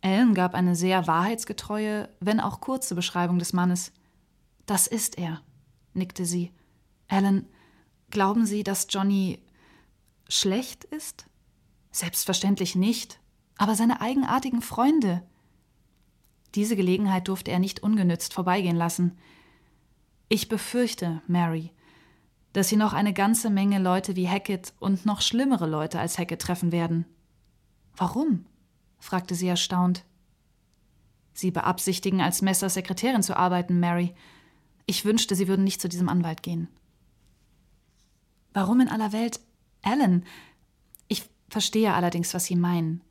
Ellen 0.00 0.34
gab 0.34 0.54
eine 0.54 0.74
sehr 0.74 1.06
wahrheitsgetreue, 1.06 2.08
wenn 2.20 2.40
auch 2.40 2.60
kurze 2.60 2.94
Beschreibung 2.94 3.38
des 3.38 3.52
Mannes. 3.52 3.92
Das 4.64 4.86
ist 4.86 5.18
er, 5.18 5.42
nickte 5.94 6.24
sie. 6.24 6.52
Ellen, 7.08 7.48
glauben 8.10 8.46
Sie, 8.46 8.62
dass 8.62 8.86
Johnny 8.90 9.42
schlecht 10.28 10.84
ist? 10.84 11.26
Selbstverständlich 11.92 12.74
nicht, 12.74 13.20
aber 13.56 13.74
seine 13.74 14.00
eigenartigen 14.00 14.62
Freunde. 14.62 15.22
Diese 16.54 16.76
Gelegenheit 16.76 17.28
durfte 17.28 17.50
er 17.50 17.58
nicht 17.58 17.82
ungenützt 17.82 18.32
vorbeigehen 18.32 18.76
lassen. 18.76 19.18
Ich 20.28 20.48
befürchte, 20.48 21.22
Mary, 21.26 21.72
dass 22.52 22.68
Sie 22.68 22.76
noch 22.76 22.94
eine 22.94 23.12
ganze 23.12 23.50
Menge 23.50 23.78
Leute 23.78 24.16
wie 24.16 24.28
Hackett 24.28 24.72
und 24.78 25.04
noch 25.04 25.20
schlimmere 25.20 25.66
Leute 25.66 26.00
als 26.00 26.18
Hackett 26.18 26.40
treffen 26.40 26.72
werden. 26.72 27.04
Warum? 27.96 28.46
fragte 28.98 29.34
sie 29.34 29.48
erstaunt. 29.48 30.04
Sie 31.32 31.50
beabsichtigen, 31.50 32.20
als 32.20 32.42
Messers 32.42 32.74
Sekretärin 32.74 33.22
zu 33.22 33.36
arbeiten, 33.36 33.78
Mary. 33.78 34.14
Ich 34.86 35.04
wünschte, 35.04 35.34
Sie 35.34 35.48
würden 35.48 35.64
nicht 35.64 35.80
zu 35.80 35.88
diesem 35.88 36.08
Anwalt 36.08 36.42
gehen. 36.42 36.68
Warum 38.54 38.80
in 38.80 38.88
aller 38.88 39.12
Welt 39.12 39.40
Alan? 39.82 40.24
Ich 41.08 41.28
verstehe 41.50 41.92
allerdings, 41.92 42.32
was 42.32 42.46
Sie 42.46 42.56
meinen. 42.56 43.02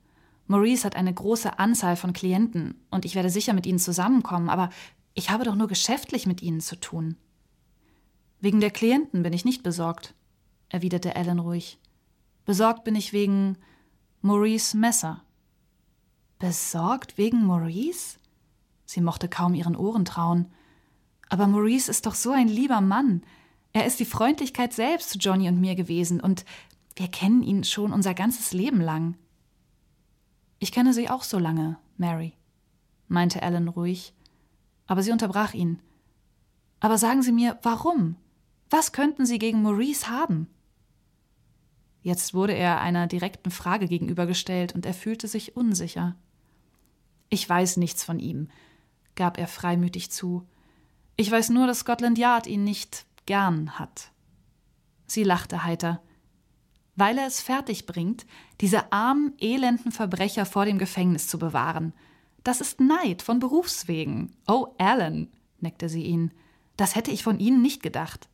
Maurice 0.48 0.86
hat 0.86 0.96
eine 0.96 1.14
große 1.14 1.58
Anzahl 1.58 1.96
von 1.96 2.14
Klienten 2.14 2.75
und 2.92 3.06
ich 3.06 3.16
werde 3.16 3.30
sicher 3.30 3.54
mit 3.54 3.66
ihnen 3.66 3.80
zusammenkommen, 3.80 4.50
aber 4.50 4.70
ich 5.14 5.30
habe 5.30 5.44
doch 5.44 5.56
nur 5.56 5.68
geschäftlich 5.68 6.28
mit 6.28 6.42
ihnen 6.42 6.62
zu 6.62 6.80
tun. 6.80 7.18
Wegen 8.40 8.60
der 8.60 8.72
Klienten 8.72 9.24
bin 9.24 9.34
ich 9.34 9.46
nicht 9.46 9.64
besorgt, 9.64 10.14
erwiderte 10.70 11.16
Alan 11.16 11.40
ruhig. 11.40 11.80
Besorgt 12.46 12.84
bin 12.84 12.96
ich 12.96 13.12
wegen 13.12 13.58
Maurice 14.22 14.78
Messer. 14.78 15.24
Besorgt 16.38 17.18
wegen 17.18 17.46
Maurice? 17.46 18.20
Sie 18.86 19.02
mochte 19.02 19.30
kaum 19.30 19.56
ihren 19.56 19.75
Ohren 19.75 20.06
trauen. 20.06 20.52
Aber 21.30 21.48
Maurice 21.48 21.90
ist 21.90 22.06
doch 22.06 22.14
so 22.14 22.32
ein 22.32 22.48
lieber 22.48 22.82
Mann. 22.82 23.24
Er 23.74 23.86
ist 23.86 24.00
die 24.00 24.06
Freundlichkeit 24.06 24.74
selbst 24.74 25.10
zu 25.10 25.18
Johnny 25.18 25.50
und 25.50 25.60
mir 25.60 25.75
gewesen, 25.75 26.20
und 26.20 26.46
wir 26.96 27.08
kennen 27.08 27.42
ihn 27.42 27.64
schon 27.64 27.92
unser 27.92 28.14
ganzes 28.14 28.54
Leben 28.54 28.80
lang. 28.80 29.16
Ich 30.66 30.72
kenne 30.72 30.96
Sie 30.96 31.12
auch 31.12 31.22
so 31.22 31.38
lange, 31.38 31.78
Mary, 31.96 32.34
meinte 33.08 33.44
Alan 33.44 33.68
ruhig, 33.68 34.16
aber 34.88 35.04
sie 35.04 35.12
unterbrach 35.12 35.54
ihn. 35.54 35.80
Aber 36.80 36.98
sagen 36.98 37.22
Sie 37.22 37.32
mir, 37.32 37.60
warum? 37.62 38.16
Was 38.72 38.92
könnten 38.92 39.28
Sie 39.28 39.38
gegen 39.38 39.62
Maurice 39.62 40.10
haben? 40.10 40.48
Jetzt 42.02 42.34
wurde 42.34 42.54
er 42.54 42.82
einer 42.82 43.06
direkten 43.06 43.52
Frage 43.52 43.88
gegenübergestellt 43.88 44.74
und 44.74 44.88
er 44.88 44.96
fühlte 44.96 45.28
sich 45.28 45.56
unsicher. 45.56 46.16
Ich 47.30 47.48
weiß 47.48 47.78
nichts 47.78 48.04
von 48.04 48.18
ihm, 48.18 48.50
gab 49.14 49.38
er 49.38 49.48
freimütig 49.48 50.10
zu. 50.10 50.48
Ich 51.16 51.30
weiß 51.30 51.50
nur, 51.50 51.68
dass 51.68 51.82
Scotland 51.82 52.18
Yard 52.18 52.48
ihn 52.48 52.64
nicht 52.64 53.06
gern 53.28 53.78
hat. 53.78 54.10
Sie 55.06 55.24
lachte 55.24 55.64
heiter. 55.64 56.02
Weil 56.96 57.18
er 57.18 57.28
es 57.28 57.42
fertig 57.42 57.86
bringt, 57.86 58.25
diese 58.62 58.92
armen, 58.92 59.34
elenden 59.40 59.92
Verbrecher 59.92 60.46
vor 60.46 60.66
dem 60.66 60.78
Gefängnis 60.78 61.28
zu 61.28 61.38
bewahren. 61.38 61.94
Das 62.44 62.62
ist 62.62 62.80
Neid 62.80 63.22
von 63.22 63.40
Berufswegen. 63.40 64.36
Oh, 64.48 64.68
Alan, 64.78 65.30
neckte 65.60 65.90
sie 65.90 66.04
ihn. 66.04 66.32
Das 66.78 66.96
hätte 66.96 67.12
ich 67.12 67.24
von 67.24 67.40
Ihnen 67.40 67.62
nicht 67.62 67.82
gedacht. 67.82 68.30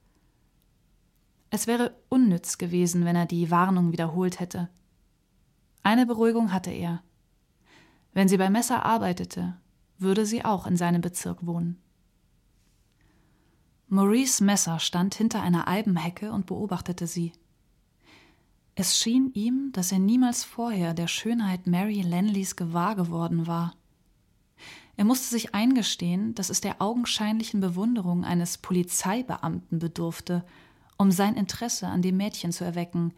Es 1.50 1.68
wäre 1.68 1.96
unnütz 2.10 2.58
gewesen, 2.58 3.06
wenn 3.06 3.16
er 3.16 3.26
die 3.26 3.52
Warnung 3.52 3.92
wiederholt 3.92 4.40
hätte. 4.40 4.70
Eine 5.84 6.06
Beruhigung 6.06 6.54
hatte 6.54 6.72
er. 6.72 7.04
Wenn 8.14 8.28
sie 8.28 8.38
bei 8.38 8.50
Messer 8.50 8.86
arbeitete, 8.86 9.58
würde 9.98 10.26
sie 10.26 10.46
auch 10.46 10.68
in 10.68 10.78
seinem 10.78 11.02
Bezirk 11.02 11.46
wohnen. 11.46 11.82
Maurice 13.88 14.44
Messer 14.44 14.80
stand 14.80 15.16
hinter 15.16 15.42
einer 15.42 15.68
Eibenhecke 15.68 16.32
und 16.32 16.46
beobachtete 16.46 17.08
sie. 17.08 17.34
Es 18.76 18.98
schien 18.98 19.32
ihm, 19.34 19.72
dass 19.74 19.92
er 19.92 20.00
niemals 20.00 20.44
vorher 20.44 20.94
der 20.94 21.08
Schönheit 21.08 21.68
Mary 21.68 22.02
Lenleys 22.02 22.56
gewahr 22.56 22.96
geworden 22.96 23.46
war. 23.48 23.76
Er 24.96 25.06
musste 25.06 25.30
sich 25.30 25.54
eingestehen, 25.54 26.36
dass 26.36 26.50
es 26.50 26.62
der 26.62 26.82
augenscheinlichen 26.82 27.60
Bewunderung 27.60 28.24
eines 28.24 28.58
Polizeibeamten 28.58 29.80
bedurfte, 29.80 30.46
um 30.98 31.12
sein 31.12 31.36
Interesse 31.36 31.88
an 31.88 32.02
dem 32.02 32.18
Mädchen 32.18 32.52
zu 32.52 32.64
erwecken, 32.64 33.14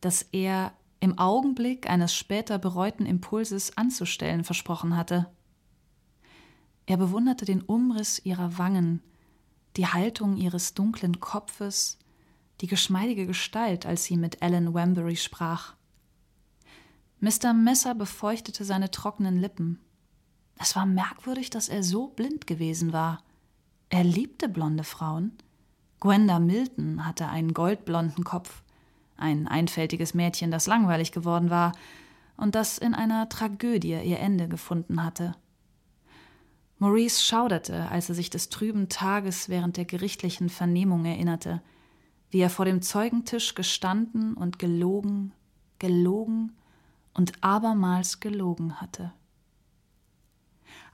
das 0.00 0.22
er 0.32 0.72
im 1.00 1.18
Augenblick 1.18 1.88
eines 1.88 2.14
später 2.14 2.58
bereuten 2.58 3.06
Impulses 3.06 3.76
anzustellen 3.76 4.44
versprochen 4.44 4.96
hatte. 4.96 5.28
Er 6.86 6.96
bewunderte 6.96 7.44
den 7.44 7.62
Umriss 7.62 8.20
ihrer 8.24 8.58
Wangen, 8.58 9.02
die 9.76 9.86
Haltung 9.86 10.36
ihres 10.36 10.74
dunklen 10.74 11.18
Kopfes, 11.18 11.98
die 12.62 12.68
geschmeidige 12.68 13.26
Gestalt, 13.26 13.86
als 13.86 14.04
sie 14.04 14.16
mit 14.16 14.40
Alan 14.40 14.72
Wambury 14.72 15.16
sprach. 15.16 15.74
Mr. 17.18 17.52
Messer 17.52 17.94
befeuchtete 17.94 18.64
seine 18.64 18.90
trockenen 18.90 19.36
Lippen. 19.36 19.80
Es 20.58 20.76
war 20.76 20.86
merkwürdig, 20.86 21.50
dass 21.50 21.68
er 21.68 21.82
so 21.82 22.06
blind 22.06 22.46
gewesen 22.46 22.92
war. 22.92 23.22
Er 23.88 24.04
liebte 24.04 24.48
blonde 24.48 24.84
Frauen. 24.84 25.32
Gwenda 25.98 26.38
Milton 26.38 27.04
hatte 27.04 27.28
einen 27.28 27.52
goldblonden 27.52 28.22
Kopf, 28.22 28.62
ein 29.16 29.48
einfältiges 29.48 30.14
Mädchen, 30.14 30.52
das 30.52 30.68
langweilig 30.68 31.10
geworden 31.10 31.50
war 31.50 31.72
und 32.36 32.54
das 32.54 32.78
in 32.78 32.94
einer 32.94 33.28
Tragödie 33.28 34.00
ihr 34.04 34.20
Ende 34.20 34.48
gefunden 34.48 35.02
hatte. 35.02 35.34
Maurice 36.78 37.24
schauderte, 37.24 37.88
als 37.90 38.08
er 38.08 38.14
sich 38.14 38.30
des 38.30 38.50
trüben 38.50 38.88
Tages 38.88 39.48
während 39.48 39.76
der 39.76 39.84
gerichtlichen 39.84 40.48
Vernehmung 40.48 41.04
erinnerte, 41.04 41.60
wie 42.32 42.40
er 42.40 42.50
vor 42.50 42.64
dem 42.64 42.80
Zeugentisch 42.80 43.54
gestanden 43.54 44.34
und 44.34 44.58
gelogen, 44.58 45.32
gelogen 45.78 46.56
und 47.12 47.44
abermals 47.44 48.20
gelogen 48.20 48.80
hatte. 48.80 49.12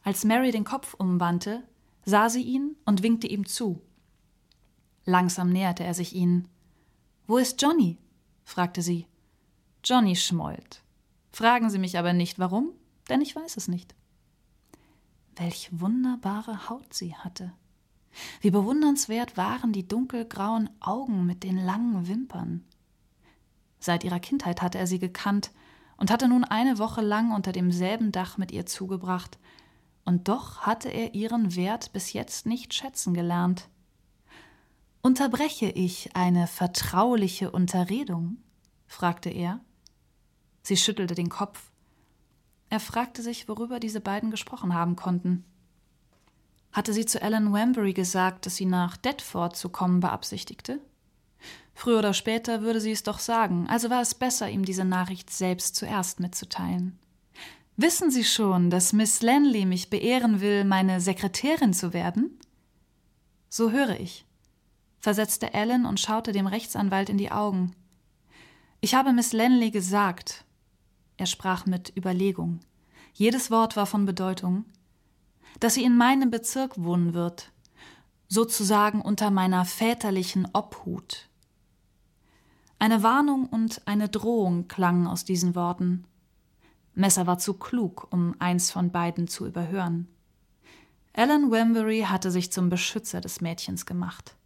Als 0.02 0.24
Mary 0.24 0.50
den 0.50 0.64
Kopf 0.64 0.94
umwandte, 0.94 1.62
sah 2.04 2.28
sie 2.28 2.42
ihn 2.42 2.76
und 2.84 3.04
winkte 3.04 3.28
ihm 3.28 3.46
zu. 3.46 3.80
Langsam 5.04 5.50
näherte 5.50 5.84
er 5.84 5.94
sich 5.94 6.12
ihnen. 6.12 6.48
Wo 7.28 7.38
ist 7.38 7.62
Johnny? 7.62 7.98
fragte 8.44 8.82
sie. 8.82 9.06
Johnny 9.84 10.16
schmollt. 10.16 10.82
Fragen 11.30 11.70
Sie 11.70 11.78
mich 11.78 11.98
aber 11.98 12.14
nicht 12.14 12.40
warum, 12.40 12.72
denn 13.08 13.20
ich 13.20 13.36
weiß 13.36 13.56
es 13.56 13.68
nicht. 13.68 13.94
Welch 15.36 15.68
wunderbare 15.70 16.68
Haut 16.68 16.92
sie 16.92 17.14
hatte. 17.14 17.52
Wie 18.40 18.50
bewundernswert 18.50 19.36
waren 19.36 19.72
die 19.72 19.86
dunkelgrauen 19.86 20.70
Augen 20.80 21.26
mit 21.26 21.44
den 21.44 21.56
langen 21.56 22.08
Wimpern. 22.08 22.64
Seit 23.78 24.04
ihrer 24.04 24.20
Kindheit 24.20 24.62
hatte 24.62 24.78
er 24.78 24.86
sie 24.86 24.98
gekannt 24.98 25.50
und 25.96 26.10
hatte 26.10 26.28
nun 26.28 26.44
eine 26.44 26.78
Woche 26.78 27.00
lang 27.00 27.32
unter 27.32 27.52
demselben 27.52 28.12
Dach 28.12 28.38
mit 28.38 28.52
ihr 28.52 28.66
zugebracht, 28.66 29.38
und 30.04 30.28
doch 30.28 30.62
hatte 30.62 30.88
er 30.88 31.14
ihren 31.14 31.54
Wert 31.54 31.92
bis 31.92 32.14
jetzt 32.14 32.46
nicht 32.46 32.72
schätzen 32.72 33.12
gelernt. 33.12 33.68
Unterbreche 35.02 35.66
ich 35.66 36.16
eine 36.16 36.46
vertrauliche 36.46 37.50
Unterredung? 37.50 38.38
fragte 38.86 39.28
er. 39.28 39.60
Sie 40.62 40.76
schüttelte 40.76 41.14
den 41.14 41.28
Kopf. 41.28 41.70
Er 42.70 42.80
fragte 42.80 43.22
sich, 43.22 43.48
worüber 43.48 43.80
diese 43.80 44.00
beiden 44.00 44.30
gesprochen 44.30 44.74
haben 44.74 44.96
konnten. 44.96 45.44
Hatte 46.72 46.92
sie 46.92 47.06
zu 47.06 47.22
Alan 47.22 47.52
Wambury 47.52 47.92
gesagt, 47.92 48.46
dass 48.46 48.56
sie 48.56 48.66
nach 48.66 48.96
Deptford 48.96 49.56
zu 49.56 49.68
kommen 49.68 50.00
beabsichtigte? 50.00 50.80
Früher 51.74 52.00
oder 52.00 52.12
später 52.12 52.62
würde 52.62 52.80
sie 52.80 52.90
es 52.90 53.04
doch 53.04 53.20
sagen, 53.20 53.66
also 53.68 53.88
war 53.88 54.02
es 54.02 54.14
besser, 54.14 54.50
ihm 54.50 54.64
diese 54.64 54.84
Nachricht 54.84 55.30
selbst 55.30 55.76
zuerst 55.76 56.18
mitzuteilen. 56.18 56.98
Wissen 57.76 58.10
Sie 58.10 58.24
schon, 58.24 58.70
dass 58.70 58.92
Miss 58.92 59.22
Lanley 59.22 59.64
mich 59.64 59.88
beehren 59.88 60.40
will, 60.40 60.64
meine 60.64 61.00
Sekretärin 61.00 61.72
zu 61.72 61.92
werden? 61.92 62.40
So 63.48 63.70
höre 63.70 64.00
ich, 64.00 64.26
versetzte 64.98 65.54
Alan 65.54 65.86
und 65.86 66.00
schaute 66.00 66.32
dem 66.32 66.48
Rechtsanwalt 66.48 67.08
in 67.08 67.18
die 67.18 67.30
Augen. 67.30 67.76
Ich 68.80 68.94
habe 68.94 69.12
Miss 69.12 69.32
Lanley 69.32 69.70
gesagt, 69.70 70.44
er 71.16 71.26
sprach 71.26 71.66
mit 71.66 71.96
Überlegung. 71.96 72.58
Jedes 73.14 73.52
Wort 73.52 73.76
war 73.76 73.86
von 73.86 74.06
Bedeutung, 74.06 74.64
dass 75.60 75.74
sie 75.74 75.84
in 75.84 75.96
meinem 75.96 76.30
Bezirk 76.30 76.82
wohnen 76.82 77.14
wird, 77.14 77.52
sozusagen 78.28 79.00
unter 79.00 79.30
meiner 79.30 79.64
väterlichen 79.64 80.48
Obhut. 80.52 81.28
Eine 82.78 83.02
Warnung 83.02 83.46
und 83.46 83.82
eine 83.86 84.08
Drohung 84.08 84.68
klangen 84.68 85.06
aus 85.06 85.24
diesen 85.24 85.54
Worten. 85.54 86.04
Messer 86.94 87.26
war 87.26 87.38
zu 87.38 87.54
klug, 87.54 88.06
um 88.10 88.34
eins 88.38 88.70
von 88.70 88.92
beiden 88.92 89.28
zu 89.28 89.46
überhören. 89.46 90.08
Alan 91.12 91.50
Wembury 91.50 92.06
hatte 92.08 92.30
sich 92.30 92.52
zum 92.52 92.68
Beschützer 92.68 93.20
des 93.20 93.40
Mädchens 93.40 93.86
gemacht. 93.86 94.36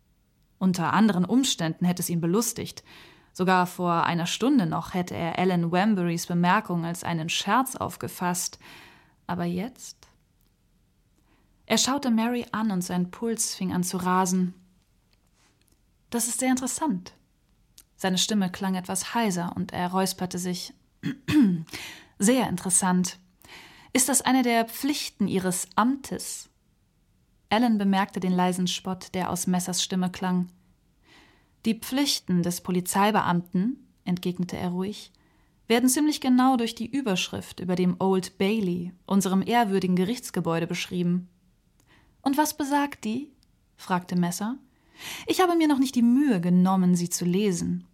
Unter 0.58 0.92
anderen 0.92 1.24
Umständen 1.24 1.84
hätte 1.84 2.00
es 2.00 2.08
ihn 2.08 2.20
belustigt, 2.20 2.82
Sogar 3.32 3.66
vor 3.66 4.04
einer 4.04 4.26
Stunde 4.26 4.66
noch 4.66 4.92
hätte 4.92 5.14
er 5.14 5.38
Alan 5.38 5.72
Wamburys 5.72 6.26
Bemerkung 6.26 6.84
als 6.84 7.02
einen 7.02 7.28
Scherz 7.28 7.76
aufgefasst, 7.76 8.58
Aber 9.26 9.44
jetzt? 9.44 10.01
Er 11.66 11.78
schaute 11.78 12.10
Mary 12.10 12.46
an 12.52 12.70
und 12.70 12.82
sein 12.82 13.10
Puls 13.10 13.54
fing 13.54 13.72
an 13.72 13.84
zu 13.84 13.96
rasen. 13.96 14.54
Das 16.10 16.28
ist 16.28 16.40
sehr 16.40 16.50
interessant. 16.50 17.14
Seine 17.96 18.18
Stimme 18.18 18.50
klang 18.50 18.74
etwas 18.74 19.14
heiser 19.14 19.52
und 19.56 19.72
er 19.72 19.90
räusperte 19.90 20.38
sich. 20.38 20.74
sehr 22.18 22.48
interessant. 22.48 23.18
Ist 23.92 24.08
das 24.08 24.22
eine 24.22 24.42
der 24.42 24.64
Pflichten 24.64 25.28
Ihres 25.28 25.68
Amtes? 25.74 26.48
Ellen 27.48 27.78
bemerkte 27.78 28.20
den 28.20 28.32
leisen 28.32 28.66
Spott, 28.66 29.14
der 29.14 29.30
aus 29.30 29.46
Messers 29.46 29.82
Stimme 29.82 30.10
klang. 30.10 30.48
Die 31.64 31.78
Pflichten 31.78 32.42
des 32.42 32.60
Polizeibeamten, 32.62 33.86
entgegnete 34.04 34.56
er 34.56 34.70
ruhig, 34.70 35.12
werden 35.68 35.88
ziemlich 35.88 36.20
genau 36.20 36.56
durch 36.56 36.74
die 36.74 36.90
Überschrift 36.90 37.60
über 37.60 37.76
dem 37.76 37.96
Old 37.98 38.36
Bailey, 38.36 38.92
unserem 39.06 39.42
ehrwürdigen 39.42 39.96
Gerichtsgebäude, 39.96 40.66
beschrieben. 40.66 41.28
Und 42.22 42.36
was 42.36 42.56
besagt 42.56 43.04
die? 43.04 43.30
fragte 43.76 44.16
Messer. 44.16 44.56
Ich 45.26 45.40
habe 45.40 45.56
mir 45.56 45.68
noch 45.68 45.78
nicht 45.78 45.94
die 45.94 46.02
Mühe 46.02 46.40
genommen, 46.40 46.94
sie 46.94 47.10
zu 47.10 47.24
lesen. 47.24 47.86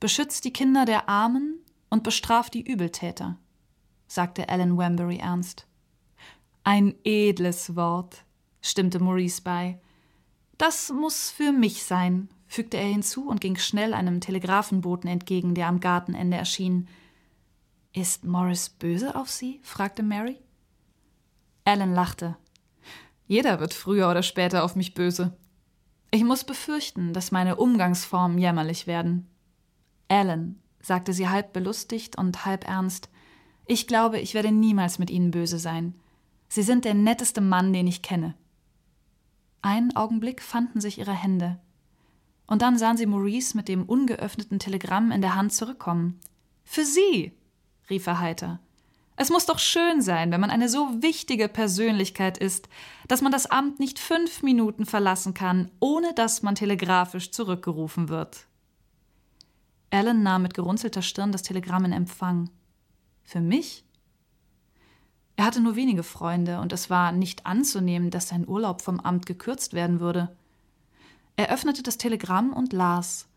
Beschützt 0.00 0.44
die 0.44 0.52
Kinder 0.52 0.84
der 0.84 1.08
Armen 1.08 1.60
und 1.88 2.02
bestraft 2.02 2.54
die 2.54 2.66
Übeltäter, 2.68 3.38
sagte 4.08 4.48
Alan 4.48 4.76
Wambury 4.76 5.18
ernst. 5.18 5.66
Ein 6.64 6.94
edles 7.04 7.76
Wort, 7.76 8.24
stimmte 8.60 8.98
Maurice 8.98 9.42
bei. 9.42 9.78
Das 10.58 10.90
muss 10.90 11.30
für 11.30 11.52
mich 11.52 11.84
sein, 11.84 12.28
fügte 12.46 12.76
er 12.76 12.86
hinzu 12.86 13.28
und 13.28 13.40
ging 13.40 13.56
schnell 13.56 13.94
einem 13.94 14.20
Telegrafenboten 14.20 15.08
entgegen, 15.08 15.54
der 15.54 15.68
am 15.68 15.80
Gartenende 15.80 16.36
erschien. 16.36 16.88
Ist 17.92 18.24
Morris 18.24 18.70
böse 18.70 19.14
auf 19.14 19.30
Sie? 19.30 19.60
fragte 19.62 20.02
Mary. 20.02 20.38
Alan 21.64 21.94
lachte. 21.94 22.36
Jeder 23.26 23.60
wird 23.60 23.74
früher 23.74 24.10
oder 24.10 24.22
später 24.22 24.64
auf 24.64 24.76
mich 24.76 24.94
böse. 24.94 25.36
Ich 26.10 26.24
muss 26.24 26.44
befürchten, 26.44 27.12
dass 27.12 27.32
meine 27.32 27.56
Umgangsformen 27.56 28.38
jämmerlich 28.38 28.86
werden. 28.86 29.28
Alan, 30.08 30.60
sagte 30.82 31.12
sie 31.12 31.28
halb 31.28 31.52
belustigt 31.52 32.18
und 32.18 32.44
halb 32.44 32.68
ernst, 32.68 33.08
ich 33.66 33.86
glaube, 33.86 34.18
ich 34.18 34.34
werde 34.34 34.52
niemals 34.52 34.98
mit 34.98 35.08
Ihnen 35.08 35.30
böse 35.30 35.58
sein. 35.58 35.94
Sie 36.48 36.62
sind 36.62 36.84
der 36.84 36.94
netteste 36.94 37.40
Mann, 37.40 37.72
den 37.72 37.86
ich 37.86 38.02
kenne. 38.02 38.34
Einen 39.62 39.96
Augenblick 39.96 40.42
fanden 40.42 40.80
sich 40.80 40.98
ihre 40.98 41.14
Hände. 41.14 41.60
Und 42.46 42.60
dann 42.60 42.76
sahen 42.76 42.96
sie 42.96 43.06
Maurice 43.06 43.56
mit 43.56 43.68
dem 43.68 43.84
ungeöffneten 43.84 44.58
Telegramm 44.58 45.12
in 45.12 45.22
der 45.22 45.36
Hand 45.36 45.52
zurückkommen. 45.52 46.20
Für 46.64 46.84
Sie, 46.84 47.32
rief 47.88 48.06
er 48.06 48.18
heiter. 48.18 48.60
Es 49.16 49.30
muss 49.30 49.46
doch 49.46 49.58
schön 49.58 50.00
sein, 50.00 50.32
wenn 50.32 50.40
man 50.40 50.50
eine 50.50 50.68
so 50.68 51.02
wichtige 51.02 51.48
Persönlichkeit 51.48 52.38
ist, 52.38 52.68
dass 53.08 53.20
man 53.20 53.30
das 53.30 53.46
Amt 53.46 53.78
nicht 53.78 53.98
fünf 53.98 54.42
Minuten 54.42 54.86
verlassen 54.86 55.34
kann, 55.34 55.70
ohne 55.80 56.14
dass 56.14 56.42
man 56.42 56.54
telegrafisch 56.54 57.30
zurückgerufen 57.30 58.08
wird. 58.08 58.46
Alan 59.90 60.22
nahm 60.22 60.42
mit 60.42 60.54
gerunzelter 60.54 61.02
Stirn 61.02 61.32
das 61.32 61.42
Telegramm 61.42 61.84
in 61.84 61.92
Empfang. 61.92 62.48
Für 63.22 63.40
mich? 63.40 63.84
Er 65.36 65.44
hatte 65.44 65.60
nur 65.60 65.76
wenige 65.76 66.02
Freunde, 66.02 66.60
und 66.60 66.72
es 66.72 66.88
war 66.88 67.12
nicht 67.12 67.46
anzunehmen, 67.46 68.10
dass 68.10 68.28
sein 68.28 68.48
Urlaub 68.48 68.80
vom 68.80 69.00
Amt 69.00 69.26
gekürzt 69.26 69.74
werden 69.74 70.00
würde. 70.00 70.34
Er 71.36 71.50
öffnete 71.50 71.82
das 71.82 71.98
Telegramm 71.98 72.52
und 72.52 72.72
las. 72.72 73.28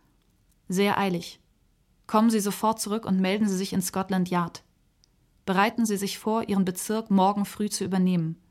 Sehr 0.69 0.97
eilig. 0.97 1.39
Kommen 2.07 2.29
Sie 2.29 2.39
sofort 2.39 2.79
zurück 2.79 3.05
und 3.05 3.19
melden 3.19 3.47
Sie 3.47 3.57
sich 3.57 3.73
in 3.73 3.81
Scotland 3.81 4.29
Yard. 4.29 4.64
Bereiten 5.45 5.85
Sie 5.85 5.97
sich 5.97 6.17
vor, 6.17 6.47
Ihren 6.49 6.65
Bezirk 6.65 7.11
morgen 7.11 7.45
früh 7.45 7.69
zu 7.69 7.83
übernehmen. 7.83 8.41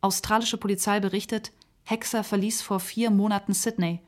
Australische 0.00 0.58
Polizei 0.58 1.00
berichtet, 1.00 1.52
Hexer 1.84 2.24
verließ 2.24 2.62
vor 2.62 2.80
vier 2.80 3.10
Monaten 3.10 3.54
Sydney. 3.54 4.02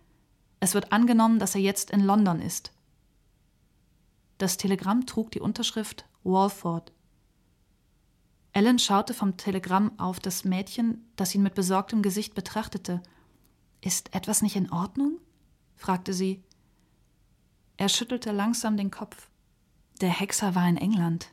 Es 0.61 0.75
wird 0.75 0.93
angenommen, 0.93 1.39
dass 1.39 1.55
er 1.55 1.61
jetzt 1.61 1.91
in 1.91 2.01
London 2.01 2.41
ist. 2.41 2.73
Das 4.37 4.57
Telegramm 4.57 5.07
trug 5.07 5.31
die 5.31 5.41
Unterschrift 5.41 6.07
Walford. 6.23 6.93
Ellen 8.53 8.79
schaute 8.79 9.15
vom 9.15 9.37
Telegramm 9.37 9.99
auf 9.99 10.21
das 10.21 10.45
Mädchen, 10.45 11.07
das 11.17 11.35
ihn 11.35 11.43
mit 11.43 11.55
besorgtem 11.55 12.03
Gesicht 12.03 12.35
betrachtete. 12.35 13.03
Ist 13.81 14.15
etwas 14.15 14.43
nicht 14.43 14.57
in 14.57 14.71
Ordnung? 14.71 15.19
fragte 15.77 16.13
sie. 16.13 16.43
Er 17.77 17.89
schüttelte 17.89 18.33
langsam 18.33 18.77
den 18.77 18.91
Kopf. 18.91 19.29
Der 20.01 20.11
Hexer 20.11 20.57
war 20.57 20.69
in 20.69 20.77
England. 20.77 21.33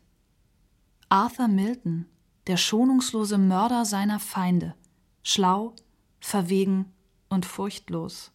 Arthur 1.09 1.47
Milton, 1.47 2.07
der 2.47 2.57
schonungslose 2.57 3.37
Mörder 3.37 3.85
seiner 3.85 4.19
Feinde, 4.19 4.73
schlau, 5.21 5.75
verwegen 6.19 6.91
und 7.29 7.45
furchtlos. 7.45 8.31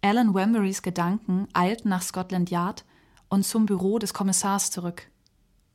Alan 0.00 0.34
Wemburys 0.34 0.82
Gedanken 0.82 1.48
eilten 1.52 1.90
nach 1.90 2.02
Scotland 2.02 2.50
Yard 2.50 2.86
und 3.28 3.44
zum 3.44 3.66
Büro 3.66 3.98
des 3.98 4.14
Kommissars 4.14 4.70
zurück. 4.70 5.10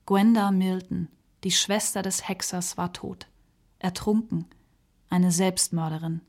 Gwenda 0.08 0.52
Milton, 0.52 1.10
die 1.44 1.52
Schwester 1.52 2.02
des 2.02 2.28
Hexers 2.28 2.78
war 2.78 2.92
tot, 2.92 3.28
ertrunken, 3.78 4.46
eine 5.10 5.32
Selbstmörderin. 5.32 6.22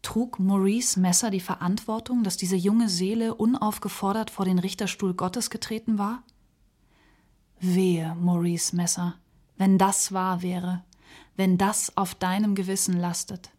Trug 0.00 0.38
Maurice 0.38 0.98
Messer 0.98 1.30
die 1.30 1.40
Verantwortung, 1.40 2.24
dass 2.24 2.36
diese 2.36 2.56
junge 2.56 2.88
Seele 2.88 3.34
unaufgefordert 3.34 4.30
vor 4.30 4.44
den 4.46 4.58
Richterstuhl 4.58 5.12
Gottes 5.14 5.50
getreten 5.50 5.98
war? 5.98 6.22
Wehe, 7.74 8.14
Maurice 8.20 8.74
Messer, 8.76 9.14
wenn 9.56 9.78
das 9.78 10.12
wahr 10.12 10.42
wäre, 10.42 10.84
wenn 11.36 11.58
das 11.58 11.96
auf 11.96 12.14
deinem 12.14 12.54
Gewissen 12.54 12.98
lastet. 12.98 13.50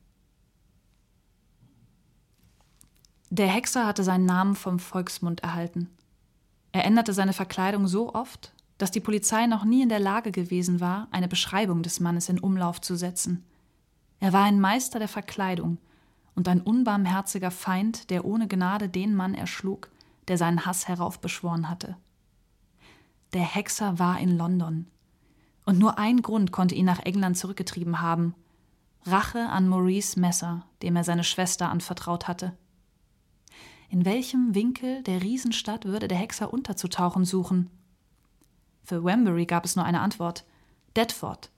Der 3.30 3.48
Hexer 3.48 3.86
hatte 3.86 4.04
seinen 4.04 4.26
Namen 4.26 4.56
vom 4.56 4.80
Volksmund 4.80 5.42
erhalten. 5.42 5.90
Er 6.72 6.86
änderte 6.86 7.14
seine 7.14 7.34
Verkleidung 7.34 7.88
so 7.88 8.14
oft, 8.14 8.54
dass 8.78 8.92
die 8.92 9.00
Polizei 9.00 9.48
noch 9.48 9.66
nie 9.66 9.82
in 9.82 9.90
der 9.90 10.00
Lage 10.00 10.32
gewesen 10.32 10.80
war, 10.80 11.08
eine 11.12 11.28
Beschreibung 11.28 11.84
des 11.84 12.00
Mannes 12.00 12.30
in 12.30 12.40
Umlauf 12.40 12.80
zu 12.80 12.96
setzen. 12.96 13.44
Er 14.20 14.32
war 14.34 14.44
ein 14.44 14.62
Meister 14.62 15.00
der 15.00 15.08
Verkleidung 15.08 15.78
und 16.36 16.48
ein 16.48 16.62
unbarmherziger 16.62 17.52
Feind, 17.52 18.10
der 18.10 18.24
ohne 18.24 18.48
Gnade 18.48 18.88
den 18.88 19.16
Mann 19.16 19.34
erschlug, 19.34 19.90
der 20.28 20.38
seinen 20.38 20.66
Hass 20.66 20.88
heraufbeschworen 20.88 21.70
hatte. 21.70 21.98
Der 23.34 23.44
Hexer 23.44 24.00
war 24.00 24.20
in 24.20 24.38
London. 24.38 24.88
Und 25.66 25.80
nur 25.80 25.98
ein 25.98 26.22
Grund 26.22 26.52
konnte 26.52 26.76
ihn 26.76 26.86
nach 26.86 27.00
England 27.00 27.38
zurückgetrieben 27.38 28.02
haben 28.02 28.36
Rache 29.08 29.48
an 29.48 29.70
Maurice 29.70 30.20
Messer, 30.20 30.66
dem 30.82 30.96
er 30.98 31.04
seine 31.04 31.24
Schwester 31.24 31.70
anvertraut 31.70 32.28
hatte. 32.28 32.58
In 33.90 34.04
welchem 34.04 34.54
Winkel 34.54 35.02
der 35.04 35.22
Riesenstadt 35.22 35.86
würde 35.86 36.10
der 36.10 36.18
Hexer 36.18 36.52
unterzutauchen 36.52 37.24
suchen? 37.24 37.70
Für 38.84 39.04
Wembury 39.06 39.46
gab 39.46 39.64
es 39.64 39.78
nur 39.78 39.86
eine 39.86 40.02
Antwort. 40.02 40.46
Deptford, 40.98 41.52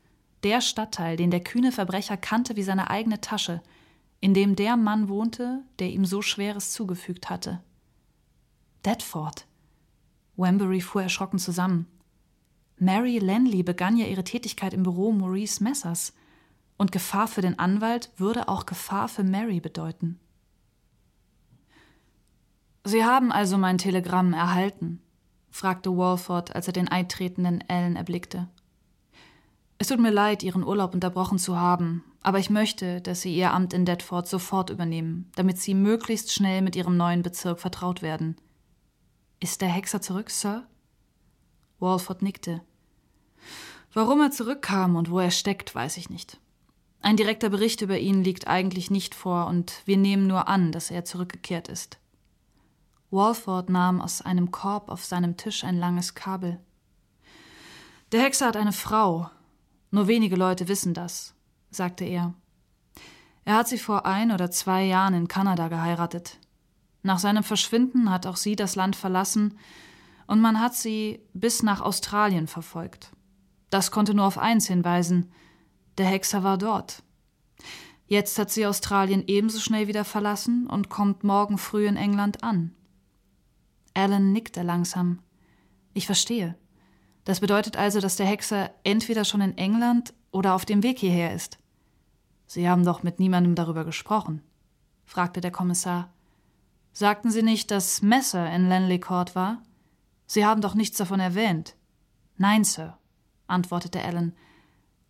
der 0.43 0.62
Stadtteil, 0.62 1.17
den 1.17 1.32
der 1.32 1.39
kühne 1.39 1.71
Verbrecher 1.71 2.17
kannte 2.17 2.55
wie 2.55 2.63
seine 2.63 2.89
eigene 2.91 3.19
Tasche, 3.19 3.62
in 4.19 4.36
dem 4.36 4.55
der 4.55 4.77
Mann 4.77 5.10
wohnte, 5.10 5.63
der 5.79 5.89
ihm 5.89 6.05
so 6.05 6.21
Schweres 6.21 6.71
zugefügt 6.71 7.29
hatte. 7.29 7.62
Deptford. 8.86 9.47
Wembury 10.39 10.82
fuhr 10.82 11.04
erschrocken 11.04 11.39
zusammen. 11.39 11.86
Mary 12.78 13.19
Lenley 13.19 13.62
begann 13.62 13.97
ja 13.97 14.06
ihre 14.06 14.23
Tätigkeit 14.23 14.73
im 14.73 14.84
Büro 14.84 15.12
Maurice 15.12 15.63
Messers, 15.63 16.13
und 16.78 16.93
Gefahr 16.93 17.28
für 17.28 17.41
den 17.41 17.60
Anwalt 17.60 18.10
würde 18.15 18.47
auch 18.47 18.65
Gefahr 18.65 19.10
für 19.10 19.25
Mary 19.25 19.60
bedeuten. 19.60 20.17
Sie 22.86 23.04
haben 23.04 23.34
also 23.34 23.58
mein 23.58 23.78
Telegramm 23.78 24.32
erhalten, 24.32 25.02
fragte 25.52 25.95
Walford, 25.95 26.56
als 26.56 26.67
er 26.67 26.73
den 26.73 26.88
eintretenden 26.88 27.62
Ellen 27.67 27.97
erblickte. 27.97 28.47
Es 29.78 29.89
tut 29.89 29.99
mir 29.99 30.12
leid, 30.12 30.41
Ihren 30.41 30.63
Urlaub 30.63 30.93
unterbrochen 30.93 31.38
zu 31.38 31.58
haben, 31.60 32.04
aber 32.21 32.39
ich 32.39 32.49
möchte, 32.49 33.02
dass 33.02 33.21
Sie 33.21 33.36
Ihr 33.36 33.54
Amt 33.54 33.73
in 33.73 33.84
Deptford 33.84 34.28
sofort 34.28 34.69
übernehmen, 34.69 35.30
damit 35.36 35.58
Sie 35.58 35.73
möglichst 35.73 36.32
schnell 36.32 36.62
mit 36.62 36.78
Ihrem 36.78 36.95
neuen 36.95 37.23
Bezirk 37.23 37.60
vertraut 37.60 38.02
werden. 38.02 38.38
Ist 39.39 39.62
der 39.62 39.69
Hexer 39.69 40.02
zurück, 40.02 40.30
Sir? 40.30 40.67
Walford 41.80 42.21
nickte. 42.21 42.62
Warum 43.93 44.21
er 44.21 44.32
zurückkam 44.32 44.95
und 44.95 45.10
wo 45.10 45.19
er 45.19 45.32
steckt, 45.32 45.73
weiß 45.73 45.97
ich 45.97 46.10
nicht. 46.10 46.39
Ein 47.02 47.15
direkter 47.15 47.49
Bericht 47.49 47.82
über 47.82 47.97
ihn 47.97 48.23
liegt 48.23 48.47
eigentlich 48.47 48.91
nicht 48.91 49.15
vor, 49.15 49.47
und 49.47 49.82
wir 49.86 49.95
nehmen 49.95 50.28
nur 50.28 50.49
an, 50.49 50.73
dass 50.73 50.91
er 50.91 51.06
zurückgekehrt 51.06 51.69
ist. 51.69 51.97
Walford 53.12 53.69
nahm 53.69 54.02
aus 54.02 54.21
einem 54.21 54.52
Korb 54.52 54.89
auf 54.89 55.06
seinem 55.06 55.38
Tisch 55.38 55.63
ein 55.63 55.78
langes 55.78 56.13
Kabel. 56.13 56.60
Der 58.12 58.21
Hexer 58.21 58.47
hat 58.47 58.58
eine 58.58 58.73
Frau. 58.73 59.30
Nur 59.91 60.08
wenige 60.08 60.36
Leute 60.36 60.67
wissen 60.67 60.93
das, 60.93 61.34
sagte 61.71 62.04
er. 62.04 62.34
Er 63.45 63.56
hat 63.56 63.67
sie 63.67 63.80
vor 63.80 64.06
ein 64.06 64.32
oder 64.32 64.52
zwei 64.52 64.84
Jahren 64.84 65.13
in 65.13 65.28
Kanada 65.28 65.69
geheiratet. 65.69 66.38
Nach 67.02 67.20
seinem 67.20 67.44
Verschwinden 67.44 68.10
hat 68.10 68.26
auch 68.26 68.36
sie 68.36 68.56
das 68.56 68.76
Land 68.76 68.96
verlassen 68.96 69.58
und 70.28 70.42
man 70.42 70.60
hat 70.60 70.76
sie 70.76 71.22
bis 71.34 71.64
nach 71.64 71.82
Australien 71.82 72.48
verfolgt. 72.48 73.12
Das 73.70 73.92
konnte 73.92 74.14
nur 74.14 74.26
auf 74.26 74.38
eins 74.38 74.68
hinweisen. 74.68 75.32
Der 75.98 76.06
Hexer 76.06 76.44
war 76.44 76.58
dort. 76.58 77.04
Jetzt 78.08 78.40
hat 78.40 78.50
sie 78.50 78.66
Australien 78.66 79.24
ebenso 79.28 79.60
schnell 79.60 79.88
wieder 79.88 80.04
verlassen 80.04 80.66
und 80.68 80.90
kommt 80.90 81.24
morgen 81.24 81.58
früh 81.58 81.88
in 81.88 81.96
England 81.96 82.44
an. 82.44 82.74
Alan 83.94 84.32
nickte 84.32 84.64
langsam. 84.64 85.20
Ich 85.94 86.06
verstehe. 86.06 86.58
Das 87.24 87.40
bedeutet 87.40 87.78
also, 87.78 88.00
dass 88.00 88.16
der 88.16 88.26
Hexer 88.26 88.72
entweder 88.84 89.26
schon 89.26 89.42
in 89.42 89.58
England 89.58 90.14
oder 90.32 90.56
auf 90.56 90.66
dem 90.66 90.84
Weg 90.84 91.00
hierher 91.00 91.34
ist. 91.34 91.60
Sie 92.48 92.68
haben 92.68 92.84
doch 92.84 93.04
mit 93.04 93.20
niemandem 93.20 93.54
darüber 93.54 93.86
gesprochen, 93.86 94.42
fragte 95.06 95.42
der 95.42 95.52
Kommissar. 95.52 96.12
Sagten 96.91 97.32
Sie 97.32 97.43
nicht, 97.43 97.71
dass 97.71 98.02
Messer 98.02 98.52
in 98.52 98.67
Lanley 98.67 98.99
Court 98.99 99.36
war? 99.36 99.62
Sie 100.25 100.45
haben 100.45 100.62
doch 100.62 100.75
nichts 100.75 100.97
davon 100.97 101.19
erwähnt. 101.19 101.75
Nein, 102.38 102.63
Sir, 102.63 102.97
antwortete 103.47 104.04
Alan. 104.04 104.34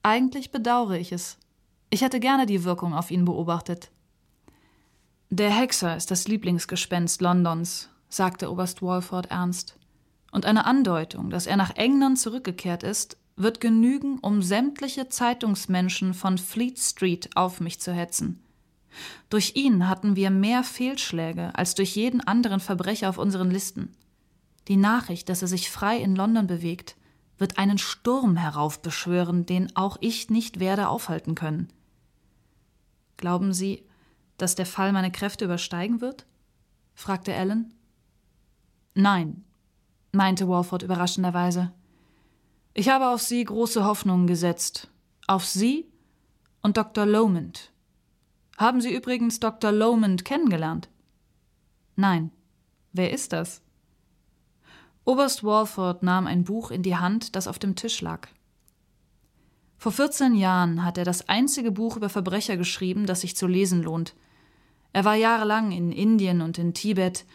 Eigentlich 0.03 0.51
bedauere 0.51 0.97
ich 0.97 1.11
es. 1.11 1.37
Ich 1.89 2.01
hätte 2.01 2.19
gerne 2.19 2.45
die 2.45 2.63
Wirkung 2.63 2.93
auf 2.93 3.11
ihn 3.11 3.25
beobachtet. 3.25 3.91
Der 5.29 5.51
Hexer 5.51 5.95
ist 5.95 6.09
das 6.11 6.27
Lieblingsgespenst 6.27 7.21
Londons, 7.21 7.89
sagte 8.09 8.51
Oberst 8.51 8.81
Walford 8.81 9.29
ernst. 9.29 9.77
Und 10.31 10.45
eine 10.45 10.65
Andeutung, 10.65 11.29
dass 11.29 11.47
er 11.47 11.57
nach 11.57 11.75
England 11.75 12.19
zurückgekehrt 12.19 12.83
ist, 12.83 13.17
wird 13.35 13.61
genügen, 13.61 14.19
um 14.19 14.41
sämtliche 14.41 15.09
Zeitungsmenschen 15.09 16.13
von 16.13 16.37
Fleet 16.37 16.77
Street 16.77 17.29
auf 17.35 17.61
mich 17.61 17.79
zu 17.79 17.93
hetzen. 17.93 18.43
Durch 19.29 19.55
ihn 19.55 19.87
hatten 19.87 20.15
wir 20.15 20.29
mehr 20.29 20.63
Fehlschläge 20.63 21.55
als 21.55 21.75
durch 21.75 21.95
jeden 21.95 22.21
anderen 22.21 22.59
Verbrecher 22.59 23.09
auf 23.09 23.17
unseren 23.17 23.51
Listen. 23.51 23.95
Die 24.67 24.77
Nachricht, 24.77 25.29
dass 25.29 25.41
er 25.41 25.47
sich 25.47 25.69
frei 25.69 25.97
in 25.97 26.15
London 26.15 26.47
bewegt, 26.47 26.95
wird 27.37 27.57
einen 27.57 27.77
Sturm 27.77 28.35
heraufbeschwören, 28.35 29.45
den 29.45 29.75
auch 29.75 29.97
ich 30.01 30.29
nicht 30.29 30.59
werde 30.59 30.89
aufhalten 30.89 31.35
können. 31.35 31.69
Glauben 33.17 33.53
Sie, 33.53 33.85
dass 34.37 34.55
der 34.55 34.65
Fall 34.65 34.91
meine 34.91 35.11
Kräfte 35.11 35.45
übersteigen 35.45 36.01
wird? 36.01 36.25
fragte 36.93 37.33
Ellen. 37.33 37.73
Nein, 38.93 39.43
meinte 40.11 40.47
Walford 40.47 40.83
überraschenderweise. 40.83 41.71
Ich 42.73 42.89
habe 42.89 43.09
auf 43.09 43.21
Sie 43.21 43.43
große 43.43 43.83
Hoffnungen 43.83 44.27
gesetzt. 44.27 44.89
Auf 45.27 45.45
Sie 45.45 45.85
und 46.61 46.77
Dr. 46.77 47.05
Lomond. 47.05 47.71
Haben 48.59 48.81
Sie 48.81 48.93
übrigens 48.93 49.39
Dr. 49.39 49.71
Lomond 49.71 50.25
kennengelernt? 50.25 50.89
Nein. 51.95 52.29
Wer 52.91 53.13
ist 53.13 53.31
das? 53.31 53.61
Oberst 55.05 55.45
Walford 55.45 56.03
nahm 56.03 56.27
ein 56.27 56.43
Buch 56.43 56.69
in 56.69 56.83
die 56.83 56.97
Hand, 56.97 57.37
das 57.37 57.47
auf 57.47 57.57
dem 57.57 57.77
Tisch 57.77 58.01
lag. 58.01 58.27
Vor 59.77 59.93
14 59.93 60.35
Jahren 60.35 60.83
hat 60.83 60.97
er 60.97 61.05
das 61.05 61.29
einzige 61.29 61.71
Buch 61.71 61.95
über 61.95 62.09
Verbrecher 62.09 62.57
geschrieben, 62.57 63.05
das 63.05 63.21
sich 63.21 63.37
zu 63.37 63.47
lesen 63.47 63.81
lohnt. 63.81 64.13
Er 64.91 65.05
war 65.05 65.15
jahrelang 65.15 65.71
in 65.71 65.93
Indien 65.93 66.41
und 66.41 66.57
in 66.57 66.73
Tibet, 66.73 67.25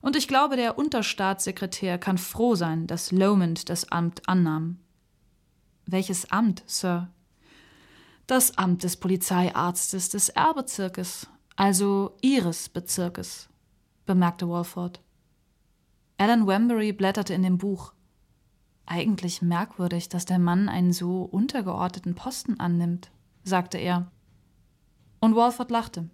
und 0.00 0.16
ich 0.16 0.26
glaube, 0.26 0.56
der 0.56 0.78
Unterstaatssekretär 0.78 1.98
kann 1.98 2.16
froh 2.16 2.54
sein, 2.54 2.86
dass 2.86 3.12
Lomond 3.12 3.68
das 3.68 3.92
Amt 3.92 4.26
annahm. 4.26 4.78
Welches 5.84 6.32
Amt, 6.32 6.62
Sir? 6.66 7.10
Das 8.32 8.56
Amt 8.56 8.82
des 8.82 8.96
Polizeiarztes 8.96 10.08
des 10.08 10.30
Erbezirkes, 10.30 11.26
also 11.54 12.16
Ihres 12.22 12.70
Bezirkes, 12.70 13.50
bemerkte 14.06 14.48
Walford. 14.48 15.02
Alan 16.16 16.46
Wembury 16.46 16.94
blätterte 16.94 17.34
in 17.34 17.42
dem 17.42 17.58
Buch. 17.58 17.92
Eigentlich 18.86 19.42
merkwürdig, 19.42 20.08
dass 20.08 20.24
der 20.24 20.38
Mann 20.38 20.70
einen 20.70 20.94
so 20.94 21.24
untergeordneten 21.24 22.14
Posten 22.14 22.58
annimmt, 22.58 23.10
sagte 23.44 23.76
er. 23.76 24.10
Und 25.20 25.36
Walford 25.36 25.70
lachte. 25.70 26.08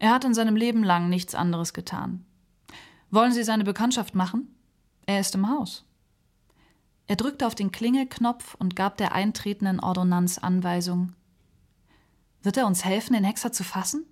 Er 0.00 0.10
hat 0.10 0.24
in 0.24 0.34
seinem 0.34 0.56
Leben 0.56 0.82
lang 0.82 1.08
nichts 1.08 1.36
anderes 1.36 1.74
getan. 1.74 2.24
Wollen 3.08 3.30
Sie 3.30 3.44
seine 3.44 3.62
Bekanntschaft 3.62 4.16
machen? 4.16 4.52
Er 5.06 5.20
ist 5.20 5.36
im 5.36 5.48
Haus. 5.48 5.84
Er 7.12 7.16
drückte 7.16 7.46
auf 7.46 7.54
den 7.54 7.72
Klingelknopf 7.72 8.54
und 8.54 8.74
gab 8.74 8.96
der 8.96 9.12
eintretenden 9.12 9.80
Ordonnanz 9.80 10.38
Anweisung. 10.38 11.12
Wird 12.40 12.56
er 12.56 12.66
uns 12.66 12.86
helfen, 12.86 13.12
den 13.12 13.24
Hexer 13.24 13.52
zu 13.52 13.64
fassen? 13.64 14.06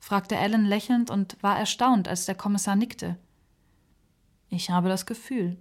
fragte 0.00 0.36
Alan 0.36 0.64
lächelnd 0.64 1.08
und 1.08 1.40
war 1.40 1.56
erstaunt, 1.56 2.08
als 2.08 2.26
der 2.26 2.34
Kommissar 2.34 2.74
nickte. 2.74 3.16
Ich 4.48 4.70
habe 4.70 4.88
das 4.88 5.06
Gefühl, 5.06 5.56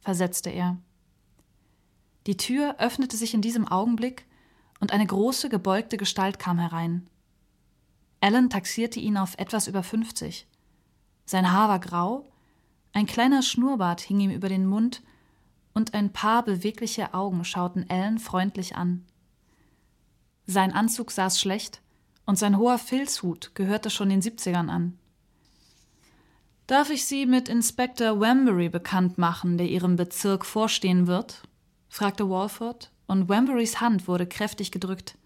versetzte 0.00 0.50
er. 0.50 0.76
Die 2.26 2.36
Tür 2.36 2.76
öffnete 2.78 3.16
sich 3.16 3.32
in 3.32 3.40
diesem 3.40 3.66
Augenblick 3.66 4.26
und 4.80 4.92
eine 4.92 5.06
große, 5.06 5.48
gebeugte 5.48 5.96
Gestalt 5.96 6.38
kam 6.38 6.58
herein. 6.58 7.08
Alan 8.20 8.50
taxierte 8.50 9.00
ihn 9.00 9.16
auf 9.16 9.38
etwas 9.38 9.66
über 9.66 9.82
fünfzig. 9.82 10.46
Sein 11.24 11.50
Haar 11.52 11.70
war 11.70 11.80
grau, 11.80 12.30
ein 12.92 13.06
kleiner 13.06 13.40
Schnurrbart 13.40 14.02
hing 14.02 14.20
ihm 14.20 14.30
über 14.30 14.50
den 14.50 14.66
Mund 14.66 15.00
und 15.76 15.92
ein 15.92 16.10
paar 16.10 16.42
bewegliche 16.42 17.12
Augen 17.12 17.44
schauten 17.44 17.84
Alan 17.90 18.18
freundlich 18.18 18.76
an. 18.76 19.04
Sein 20.46 20.72
Anzug 20.72 21.10
saß 21.10 21.38
schlecht 21.38 21.82
und 22.24 22.38
sein 22.38 22.56
hoher 22.56 22.78
Filzhut 22.78 23.54
gehörte 23.54 23.90
schon 23.90 24.08
den 24.08 24.22
Siebzigern 24.22 24.70
an. 24.70 24.98
Darf 26.66 26.88
ich 26.88 27.04
Sie 27.04 27.26
mit 27.26 27.50
Inspektor 27.50 28.18
Wembury 28.18 28.70
bekannt 28.70 29.18
machen, 29.18 29.58
der 29.58 29.68
Ihrem 29.68 29.96
Bezirk 29.96 30.46
vorstehen 30.46 31.06
wird? 31.06 31.42
fragte 31.90 32.28
Walford, 32.30 32.90
und 33.06 33.28
Wemburys 33.28 33.78
Hand 33.78 34.08
wurde 34.08 34.26
kräftig 34.26 34.72
gedrückt. 34.72 35.18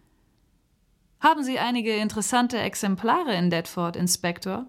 Haben 1.20 1.44
Sie 1.44 1.60
einige 1.60 1.94
interessante 1.94 2.58
Exemplare 2.58 3.36
in 3.36 3.50
Deptford, 3.50 3.94
Inspektor? 3.94 4.66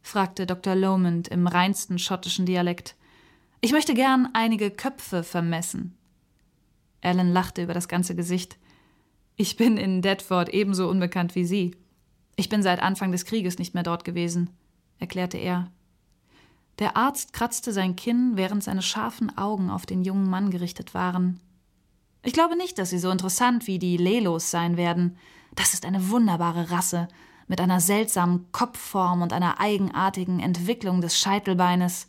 fragte 0.00 0.46
Dr. 0.46 0.74
Lomond 0.74 1.28
im 1.28 1.46
reinsten 1.46 1.98
schottischen 1.98 2.46
Dialekt. 2.46 2.96
Ich 3.60 3.72
möchte 3.72 3.94
gern 3.94 4.28
einige 4.32 4.70
Köpfe 4.70 5.22
vermessen. 5.22 5.96
Alan 7.02 7.32
lachte 7.32 7.62
über 7.62 7.74
das 7.74 7.88
ganze 7.88 8.14
Gesicht. 8.14 8.58
Ich 9.36 9.56
bin 9.56 9.76
in 9.76 10.02
Deptford 10.02 10.48
ebenso 10.50 10.88
unbekannt 10.88 11.34
wie 11.34 11.44
Sie. 11.44 11.76
Ich 12.36 12.48
bin 12.48 12.62
seit 12.62 12.80
Anfang 12.80 13.12
des 13.12 13.24
Krieges 13.24 13.58
nicht 13.58 13.74
mehr 13.74 13.82
dort 13.82 14.04
gewesen, 14.04 14.50
erklärte 14.98 15.38
er 15.38 15.70
der 16.78 16.96
Arzt 16.96 17.32
kratzte 17.32 17.72
sein 17.72 17.96
Kinn, 17.96 18.32
während 18.34 18.62
seine 18.62 18.82
scharfen 18.82 19.36
Augen 19.36 19.70
auf 19.70 19.84
den 19.84 20.02
jungen 20.02 20.30
Mann 20.30 20.50
gerichtet 20.50 20.94
waren. 20.94 21.40
Ich 22.22 22.32
glaube 22.32 22.56
nicht, 22.56 22.78
dass 22.78 22.90
sie 22.90 22.98
so 22.98 23.10
interessant 23.10 23.66
wie 23.66 23.78
die 23.78 23.96
Lelos 23.96 24.50
sein 24.50 24.76
werden. 24.76 25.16
Das 25.54 25.74
ist 25.74 25.84
eine 25.84 26.10
wunderbare 26.10 26.70
Rasse, 26.70 27.08
mit 27.48 27.60
einer 27.60 27.80
seltsamen 27.80 28.46
Kopfform 28.52 29.22
und 29.22 29.32
einer 29.32 29.58
eigenartigen 29.58 30.38
Entwicklung 30.38 31.00
des 31.00 31.18
Scheitelbeines. 31.18 32.08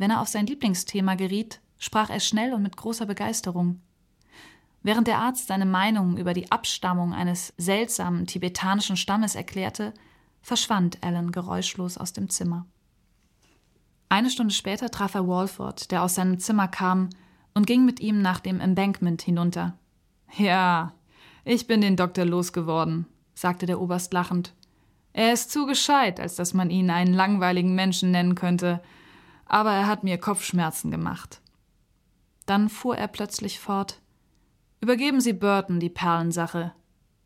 Wenn 0.00 0.10
er 0.10 0.22
auf 0.22 0.28
sein 0.28 0.46
Lieblingsthema 0.46 1.14
geriet, 1.14 1.60
sprach 1.78 2.08
er 2.08 2.20
schnell 2.20 2.54
und 2.54 2.62
mit 2.62 2.74
großer 2.74 3.04
Begeisterung. 3.04 3.82
Während 4.82 5.06
der 5.06 5.18
Arzt 5.18 5.48
seine 5.48 5.66
Meinung 5.66 6.16
über 6.16 6.32
die 6.32 6.50
Abstammung 6.50 7.12
eines 7.12 7.52
seltsamen 7.58 8.26
tibetanischen 8.26 8.96
Stammes 8.96 9.34
erklärte, 9.34 9.92
verschwand 10.40 10.96
Alan 11.02 11.32
geräuschlos 11.32 11.98
aus 11.98 12.14
dem 12.14 12.30
Zimmer. 12.30 12.64
Eine 14.08 14.30
Stunde 14.30 14.54
später 14.54 14.90
traf 14.90 15.14
er 15.14 15.28
Walford, 15.28 15.90
der 15.90 16.02
aus 16.02 16.14
seinem 16.14 16.38
Zimmer 16.38 16.66
kam, 16.66 17.10
und 17.52 17.66
ging 17.66 17.84
mit 17.84 18.00
ihm 18.00 18.22
nach 18.22 18.40
dem 18.40 18.58
Embankment 18.58 19.20
hinunter. 19.20 19.76
Ja, 20.34 20.94
ich 21.44 21.66
bin 21.66 21.82
den 21.82 21.96
Doktor 21.96 22.24
losgeworden, 22.24 23.04
sagte 23.34 23.66
der 23.66 23.78
Oberst 23.78 24.14
lachend. 24.14 24.54
Er 25.12 25.34
ist 25.34 25.50
zu 25.50 25.66
gescheit, 25.66 26.20
als 26.20 26.36
dass 26.36 26.54
man 26.54 26.70
ihn 26.70 26.88
einen 26.88 27.12
langweiligen 27.12 27.74
Menschen 27.74 28.12
nennen 28.12 28.34
könnte, 28.34 28.80
aber 29.50 29.72
er 29.72 29.86
hat 29.86 30.04
mir 30.04 30.18
Kopfschmerzen 30.18 30.90
gemacht. 30.90 31.40
Dann 32.46 32.68
fuhr 32.68 32.96
er 32.96 33.08
plötzlich 33.08 33.58
fort. 33.60 34.00
Übergeben 34.80 35.20
Sie 35.20 35.32
Burton 35.32 35.80
die 35.80 35.90
Perlensache. 35.90 36.72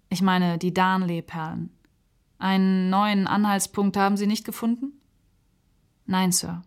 Ich 0.09 0.23
meine 0.23 0.59
die 0.59 0.75
Darnley-Perlen. 0.75 1.71
Einen 2.39 2.91
neuen 2.91 3.27
Anhaltspunkt 3.27 3.97
haben 3.97 4.17
Sie 4.17 4.27
nicht 4.27 4.45
gefunden? 4.45 5.01
Nein, 6.07 6.33
Sir 6.33 6.63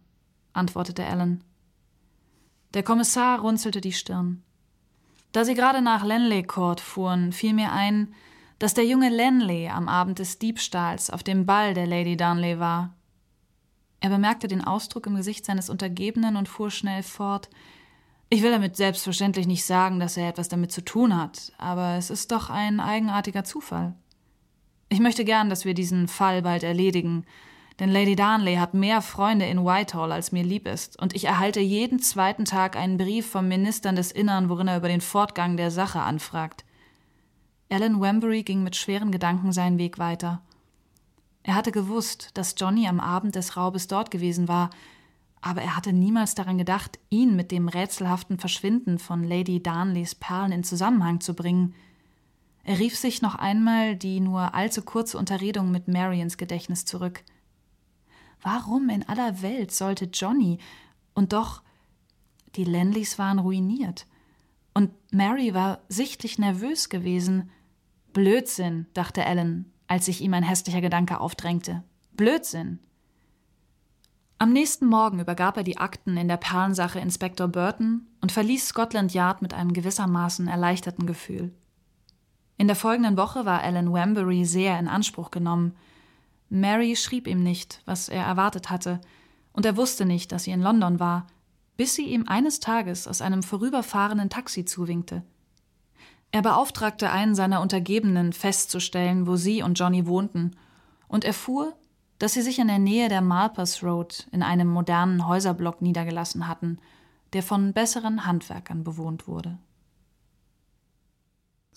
antwortete 0.54 1.06
Alan. 1.06 1.44
Der 2.74 2.84
Kommissar 2.84 3.40
runzelte 3.40 3.80
die 3.80 3.94
Stirn. 3.94 4.44
Da 5.32 5.46
sie 5.46 5.54
gerade 5.54 5.82
nach 5.82 6.04
Lenley 6.04 6.44
Court 6.44 6.82
fuhren, 6.82 7.32
fiel 7.32 7.54
mir 7.54 7.72
ein, 7.72 8.14
dass 8.60 8.74
der 8.74 8.86
junge 8.86 9.10
Lenley 9.10 9.70
am 9.70 9.88
Abend 9.88 10.20
des 10.20 10.40
Diebstahls 10.40 11.10
auf 11.10 11.22
dem 11.22 11.46
Ball 11.46 11.74
der 11.74 11.86
Lady 11.86 12.18
Darnley 12.18 12.60
war. 12.60 12.97
Er 14.00 14.10
bemerkte 14.10 14.48
den 14.48 14.64
Ausdruck 14.64 15.08
im 15.08 15.16
Gesicht 15.16 15.46
seines 15.46 15.70
Untergebenen 15.70 16.36
und 16.36 16.48
fuhr 16.48 16.72
schnell 16.72 17.04
fort. 17.04 17.50
Ich 18.30 18.44
will 18.44 18.52
damit 18.52 18.76
selbstverständlich 18.76 19.48
nicht 19.48 19.66
sagen, 19.66 20.00
dass 20.00 20.18
er 20.18 20.30
etwas 20.30 20.50
damit 20.50 20.72
zu 20.72 20.84
tun 20.84 21.16
hat, 21.16 21.54
aber 21.58 21.96
es 21.96 22.10
ist 22.10 22.32
doch 22.32 22.50
ein 22.50 22.80
eigenartiger 22.80 23.44
Zufall. 23.44 23.96
Ich 24.90 25.00
möchte 25.00 25.26
gern, 25.26 25.50
dass 25.50 25.66
wir 25.66 25.74
diesen 25.74 26.08
Fall 26.08 26.42
bald 26.42 26.64
erledigen, 26.64 27.26
Denn 27.80 27.92
Lady 27.92 28.16
Darnley 28.16 28.56
hat 28.56 28.74
mehr 28.74 29.02
Freunde 29.02 29.46
in 29.46 29.64
Whitehall, 29.64 30.12
als 30.12 30.32
mir 30.32 30.44
lieb 30.44 30.68
ist, 30.68 31.00
und 31.00 31.16
ich 31.16 31.26
erhalte 31.26 31.60
jeden 31.60 32.00
zweiten 32.00 32.46
Tag 32.46 32.76
einen 32.76 32.98
Brief 32.98 33.30
vom 33.30 33.48
Ministern 33.48 33.96
des 33.96 34.12
Innern, 34.12 34.50
worin 34.50 34.68
er 34.68 34.78
über 34.78 34.88
den 34.88 35.02
Fortgang 35.02 35.58
der 35.58 35.70
Sache 35.70 36.02
anfragt. 36.02 36.66
Alan 37.70 38.02
Wembury 38.02 38.44
ging 38.44 38.64
mit 38.64 38.76
schweren 38.76 39.12
Gedanken 39.12 39.52
seinen 39.52 39.78
Weg 39.78 40.00
weiter. 40.00 40.42
Er 41.48 41.56
hatte 41.56 41.72
gewusst, 41.72 42.32
dass 42.34 42.56
Johnny 42.58 42.90
am 42.90 43.00
Abend 43.00 43.36
des 43.36 43.56
Raubes 43.56 43.88
dort 43.88 44.12
gewesen 44.12 44.50
war, 44.50 44.70
aber 45.40 45.62
er 45.62 45.78
hatte 45.78 45.94
niemals 45.94 46.36
daran 46.36 46.58
gedacht, 46.58 47.00
ihn 47.10 47.38
mit 47.38 47.52
dem 47.52 47.70
rätselhaften 47.70 48.38
Verschwinden 48.38 49.00
von 49.00 49.24
Lady 49.24 49.64
Darnleys 49.64 50.14
Perlen 50.14 50.52
in 50.52 50.66
Zusammenhang 50.66 51.22
zu 51.22 51.34
bringen. 51.34 51.74
Er 52.66 52.80
rief 52.80 52.98
sich 52.98 53.22
noch 53.22 53.36
einmal 53.36 53.96
die 53.96 54.20
nur 54.20 54.56
allzu 54.56 54.82
kurze 54.82 55.18
Unterredung 55.18 55.72
mit 55.72 55.88
Mary 55.88 56.20
ins 56.20 56.36
Gedächtnis 56.36 56.84
zurück. 56.84 57.24
Warum 58.42 58.90
in 58.90 59.08
aller 59.08 59.42
Welt 59.42 59.72
sollte 59.72 60.10
Johnny 60.12 60.58
und 61.14 61.32
doch 61.32 61.62
die 62.58 62.66
Lenleys 62.66 63.18
waren 63.20 63.40
ruiniert. 63.40 64.06
Und 64.74 64.92
Mary 65.14 65.54
war 65.54 65.80
sichtlich 65.88 66.40
nervös 66.40 66.90
gewesen. 66.90 67.52
Blödsinn, 68.12 68.88
dachte 68.94 69.26
Alan, 69.26 69.72
als 69.88 70.06
sich 70.06 70.22
ihm 70.22 70.34
ein 70.34 70.44
hässlicher 70.44 70.82
Gedanke 70.82 71.20
aufdrängte. 71.20 71.84
Blödsinn. 72.14 72.80
Am 74.40 74.54
nächsten 74.54 74.86
Morgen 74.86 75.20
übergab 75.20 75.58
er 75.58 75.64
die 75.64 75.78
Akten 75.78 76.16
in 76.16 76.28
der 76.28 76.38
Perlensache 76.38 77.00
Inspektor 77.00 77.48
Burton 77.48 78.06
und 78.22 78.32
verließ 78.32 78.68
Scotland 78.68 79.14
Yard 79.14 79.42
mit 79.42 79.54
einem 79.54 79.74
gewissermaßen 79.74 80.48
erleichterten 80.48 81.08
Gefühl. 81.08 81.54
In 82.58 82.68
der 82.68 82.76
folgenden 82.76 83.18
Woche 83.18 83.46
war 83.46 83.62
Alan 83.62 83.92
Wambury 83.92 84.46
sehr 84.46 84.80
in 84.80 84.88
Anspruch 84.88 85.32
genommen. 85.32 85.76
Mary 86.50 86.96
schrieb 86.96 87.28
ihm 87.28 87.42
nicht, 87.42 87.82
was 87.86 88.10
er 88.10 88.24
erwartet 88.24 88.70
hatte, 88.70 89.02
und 89.54 89.66
er 89.66 89.76
wusste 89.76 90.06
nicht, 90.06 90.32
dass 90.32 90.44
sie 90.44 90.52
in 90.52 90.62
London 90.62 91.00
war, 91.00 91.26
bis 91.78 91.96
sie 91.96 92.06
ihm 92.06 92.28
eines 92.28 92.60
Tages 92.60 93.08
aus 93.08 93.22
einem 93.22 93.42
vorüberfahrenden 93.42 94.30
Taxi 94.30 94.66
zuwinkte. 94.66 95.24
Er 96.32 96.42
beauftragte 96.42 97.10
einen 97.12 97.36
seiner 97.36 97.62
Untergebenen 97.62 98.34
festzustellen, 98.34 99.28
wo 99.28 99.36
sie 99.36 99.64
und 99.64 99.80
Johnny 99.80 100.06
wohnten, 100.06 100.56
und 101.08 101.24
erfuhr, 101.24 101.74
dass 102.20 102.34
sie 102.34 102.42
sich 102.42 102.60
in 102.60 102.68
der 102.68 102.80
Nähe 102.80 103.10
der 103.10 103.22
Malpers 103.22 103.84
Road 103.84 104.28
in 104.32 104.44
einem 104.44 104.68
modernen 104.68 105.28
Häuserblock 105.28 105.82
niedergelassen 105.82 106.48
hatten, 106.48 106.80
der 107.34 107.44
von 107.44 107.74
besseren 107.74 108.26
Handwerkern 108.26 108.84
bewohnt 108.84 109.28
wurde. 109.28 109.58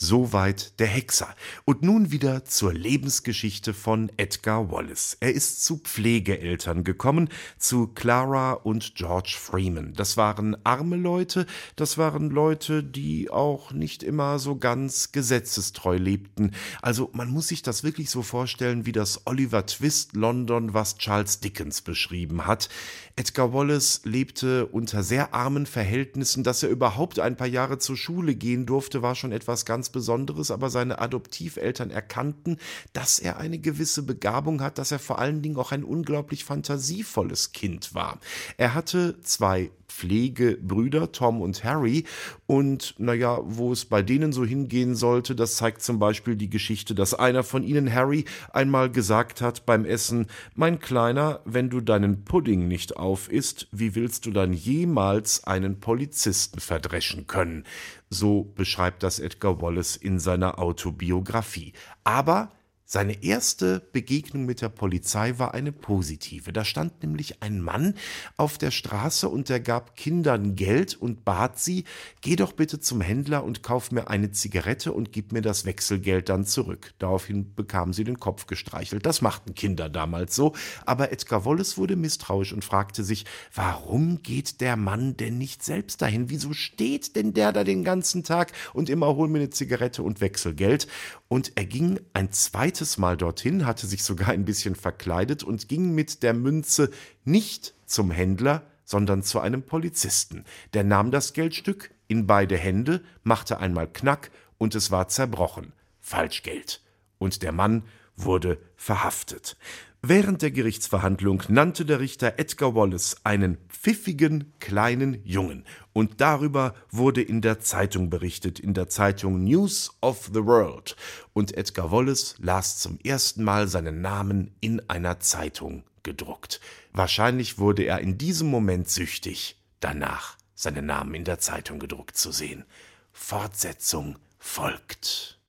Soweit 0.03 0.81
der 0.81 0.87
Hexer. 0.87 1.29
Und 1.67 1.83
nun 1.83 2.11
wieder 2.11 2.47
zur 2.47 2.73
Lebensgeschichte 2.73 3.75
von 3.75 4.11
Edgar 4.17 4.73
Wallace. 4.73 5.19
Er 5.21 5.35
ist 5.35 5.63
zu 5.63 5.77
Pflegeeltern 5.77 6.85
gekommen, 6.85 7.29
zu 7.59 7.89
Clara 7.89 8.53
und 8.53 8.95
George 8.95 9.37
Freeman. 9.39 9.93
Das 9.93 10.17
waren 10.17 10.57
arme 10.65 10.97
Leute, 10.97 11.45
das 11.77 11.99
waren 11.99 12.31
Leute, 12.31 12.83
die 12.83 13.29
auch 13.29 13.73
nicht 13.73 14.03
immer 14.03 14.39
so 14.39 14.57
ganz 14.57 15.13
gesetzestreu 15.13 15.99
lebten. 15.99 16.53
Also 16.81 17.11
man 17.13 17.29
muss 17.29 17.49
sich 17.49 17.61
das 17.61 17.85
wirklich 17.85 18.09
so 18.09 18.23
vorstellen 18.23 18.87
wie 18.87 18.93
das 18.93 19.27
Oliver 19.27 19.67
Twist 19.67 20.17
London, 20.17 20.73
was 20.73 20.97
Charles 20.97 21.41
Dickens 21.41 21.83
beschrieben 21.83 22.47
hat. 22.47 22.71
Edgar 23.17 23.53
Wallace 23.53 24.01
lebte 24.05 24.65
unter 24.65 25.03
sehr 25.03 25.35
armen 25.35 25.67
Verhältnissen. 25.67 26.43
Dass 26.43 26.63
er 26.63 26.71
überhaupt 26.71 27.19
ein 27.19 27.37
paar 27.37 27.47
Jahre 27.47 27.77
zur 27.77 27.99
Schule 27.99 28.35
gehen 28.35 28.65
durfte, 28.65 29.03
war 29.03 29.15
schon 29.15 29.33
etwas 29.33 29.67
ganz 29.67 29.89
Besonderes, 29.92 30.50
aber 30.50 30.70
seine 30.70 30.98
Adoptiveltern 30.98 31.90
erkannten, 31.90 32.59
dass 32.92 33.18
er 33.18 33.38
eine 33.38 33.59
gewisse 33.59 34.03
Begabung 34.03 34.62
hat, 34.62 34.79
dass 34.79 34.92
er 34.92 34.98
vor 34.98 35.18
allen 35.18 35.42
Dingen 35.42 35.57
auch 35.57 35.72
ein 35.72 35.85
unglaublich 35.85 36.44
fantasievolles 36.44 37.53
Kind 37.53 37.94
war. 37.94 38.18
Er 38.57 38.74
hatte 38.74 39.20
zwei 39.22 39.70
Pflegebrüder, 39.90 41.12
Tom 41.12 41.42
und 41.42 41.64
Harry. 41.64 42.05
Und 42.46 42.94
naja, 42.98 43.40
wo 43.42 43.72
es 43.72 43.85
bei 43.85 44.03
denen 44.03 44.33
so 44.33 44.44
hingehen 44.44 44.94
sollte, 44.94 45.35
das 45.35 45.57
zeigt 45.57 45.83
zum 45.83 45.98
Beispiel 45.98 46.37
die 46.37 46.50
Geschichte, 46.50 46.94
dass 46.94 47.14
einer 47.14 47.42
von 47.42 47.62
ihnen, 47.62 47.92
Harry, 47.92 48.24
einmal 48.53 48.90
gesagt 48.90 49.40
hat 49.40 49.66
beim 49.66 49.85
Essen, 49.85 50.26
mein 50.55 50.81
Kleiner, 50.81 51.40
wenn 51.44 51.70
du 51.70 51.81
deinen 51.81 52.24
Pudding 52.24 52.68
nicht 52.68 52.96
auf 52.96 53.31
isst, 53.31 53.68
wie 53.72 53.94
willst 53.94 54.26
du 54.26 54.31
dann 54.31 54.53
jemals 54.53 55.44
einen 55.44 55.81
Polizisten 55.81 56.61
verdreschen 56.61 57.26
können? 57.26 57.64
So 58.09 58.53
beschreibt 58.57 59.03
das 59.03 59.18
Edgar 59.18 59.61
Wallace 59.61 59.96
in 59.96 60.18
seiner 60.18 60.59
Autobiografie. 60.59 61.72
Aber 62.05 62.50
seine 62.92 63.22
erste 63.22 63.79
Begegnung 63.92 64.46
mit 64.46 64.62
der 64.62 64.68
Polizei 64.68 65.38
war 65.38 65.55
eine 65.55 65.70
positive. 65.70 66.53
Da 66.53 66.64
stand 66.64 67.05
nämlich 67.05 67.40
ein 67.40 67.61
Mann 67.61 67.94
auf 68.37 68.59
der 68.59 68.72
Straße 68.72 69.29
und 69.29 69.48
der 69.48 69.61
gab 69.61 69.94
Kindern 69.94 70.57
Geld 70.57 70.96
und 70.96 71.24
bat 71.24 71.57
sie, 71.57 71.85
geh 72.20 72.35
doch 72.35 72.50
bitte 72.50 72.81
zum 72.81 73.00
Händler 73.00 73.44
und 73.44 73.62
kauf 73.62 73.92
mir 73.92 74.11
eine 74.11 74.33
Zigarette 74.33 74.92
und 74.92 75.12
gib 75.12 75.31
mir 75.31 75.40
das 75.40 75.66
Wechselgeld 75.66 76.29
dann 76.29 76.44
zurück. 76.44 76.92
Daraufhin 76.98 77.55
bekamen 77.55 77.92
sie 77.92 78.03
den 78.03 78.18
Kopf 78.18 78.48
gestreichelt. 78.48 79.07
Das 79.07 79.22
machten 79.22 79.55
Kinder 79.55 79.88
damals 79.88 80.35
so. 80.35 80.57
Aber 80.85 81.12
Edgar 81.12 81.44
Wallace 81.44 81.79
wurde 81.79 81.94
misstrauisch 81.94 82.53
und 82.53 82.64
fragte 82.64 83.05
sich, 83.05 83.24
warum 83.55 84.20
geht 84.24 84.61
der 84.61 84.74
Mann 84.74 85.16
denn 85.16 85.38
nicht 85.38 85.62
selbst 85.62 86.03
dahin? 86.03 86.29
Wieso 86.29 86.55
steht 86.55 87.14
denn 87.14 87.35
der 87.35 87.53
da 87.53 87.62
den 87.62 87.85
ganzen 87.85 88.24
Tag 88.24 88.50
und 88.72 88.90
immer 88.90 89.14
hol 89.14 89.29
mir 89.29 89.38
eine 89.38 89.50
Zigarette 89.50 90.03
und 90.03 90.20
Wechselgeld? 90.20 90.88
Und 91.29 91.53
er 91.55 91.66
ging 91.66 92.00
ein 92.14 92.33
zweites 92.81 92.97
Mal 92.97 93.19
dorthin, 93.19 93.66
hatte 93.66 93.87
sich 93.87 94.03
sogar 94.03 94.29
ein 94.29 94.47
bisschen 94.47 94.75
verkleidet 94.75 95.43
und 95.43 95.69
ging 95.69 95.95
mit 95.95 96.23
der 96.23 96.33
Münze 96.33 96.90
nicht 97.25 97.75
zum 97.85 98.11
Händler, 98.11 98.62
sondern 98.87 99.23
zu 99.23 99.38
einem 99.38 99.62
Polizisten. 99.62 100.47
Der 100.73 100.83
nahm 100.83 101.11
das 101.11 101.35
Geldstück 101.35 101.90
in 102.09 102.27
beide 102.27 102.57
Hände, 102.57 103.03
machte 103.23 103.59
einmal 103.59 103.87
Knack 103.87 104.31
und 104.57 104.75
es 104.75 104.90
war 104.90 105.09
zerbrochen. 105.09 105.75
Falschgeld. 106.01 106.81
Und 107.19 107.43
der 107.43 107.53
Mann 107.53 107.83
wurde 108.16 108.57
verhaftet. 108.77 109.59
Während 110.03 110.41
der 110.41 110.51
Gerichtsverhandlung 110.51 111.43
nannte 111.49 111.85
der 111.85 112.01
Richter 112.01 112.39
Edgar 112.39 112.75
Wallace 112.75 113.17
einen 113.23 113.59
pfiffigen 113.69 114.55
kleinen 114.59 115.23
Jungen, 115.25 115.67
und 115.93 116.23
darüber 116.23 116.75
wurde 116.91 117.21
in 117.21 117.43
der 117.43 117.61
Zeitung 117.61 118.09
berichtet, 118.09 118.59
in 118.59 118.73
der 118.73 118.89
Zeitung 118.89 119.45
News 119.45 119.91
of 120.01 120.31
the 120.33 120.47
World, 120.47 120.97
und 121.35 121.55
Edgar 121.55 121.93
Wallace 121.93 122.35
las 122.39 122.79
zum 122.79 122.99
ersten 123.05 123.45
Mal 123.45 123.69
seinen 123.69 124.01
Namen 124.01 124.57
in 124.61 124.81
einer 124.89 125.21
Zeitung 125.21 125.85
gedruckt. 126.03 126.63
Wahrscheinlich 126.95 127.59
wurde 127.59 127.83
er 127.83 128.01
in 128.01 128.17
diesem 128.17 128.49
Moment 128.49 128.89
süchtig, 128.89 129.61
danach 129.81 130.39
seinen 130.55 130.87
Namen 130.87 131.13
in 131.13 131.25
der 131.25 131.41
Zeitung 131.41 131.79
gedruckt 131.79 132.17
zu 132.17 132.33
sehen. 132.33 132.65
Fortsetzung 133.13 134.19
folgt. 134.39 135.39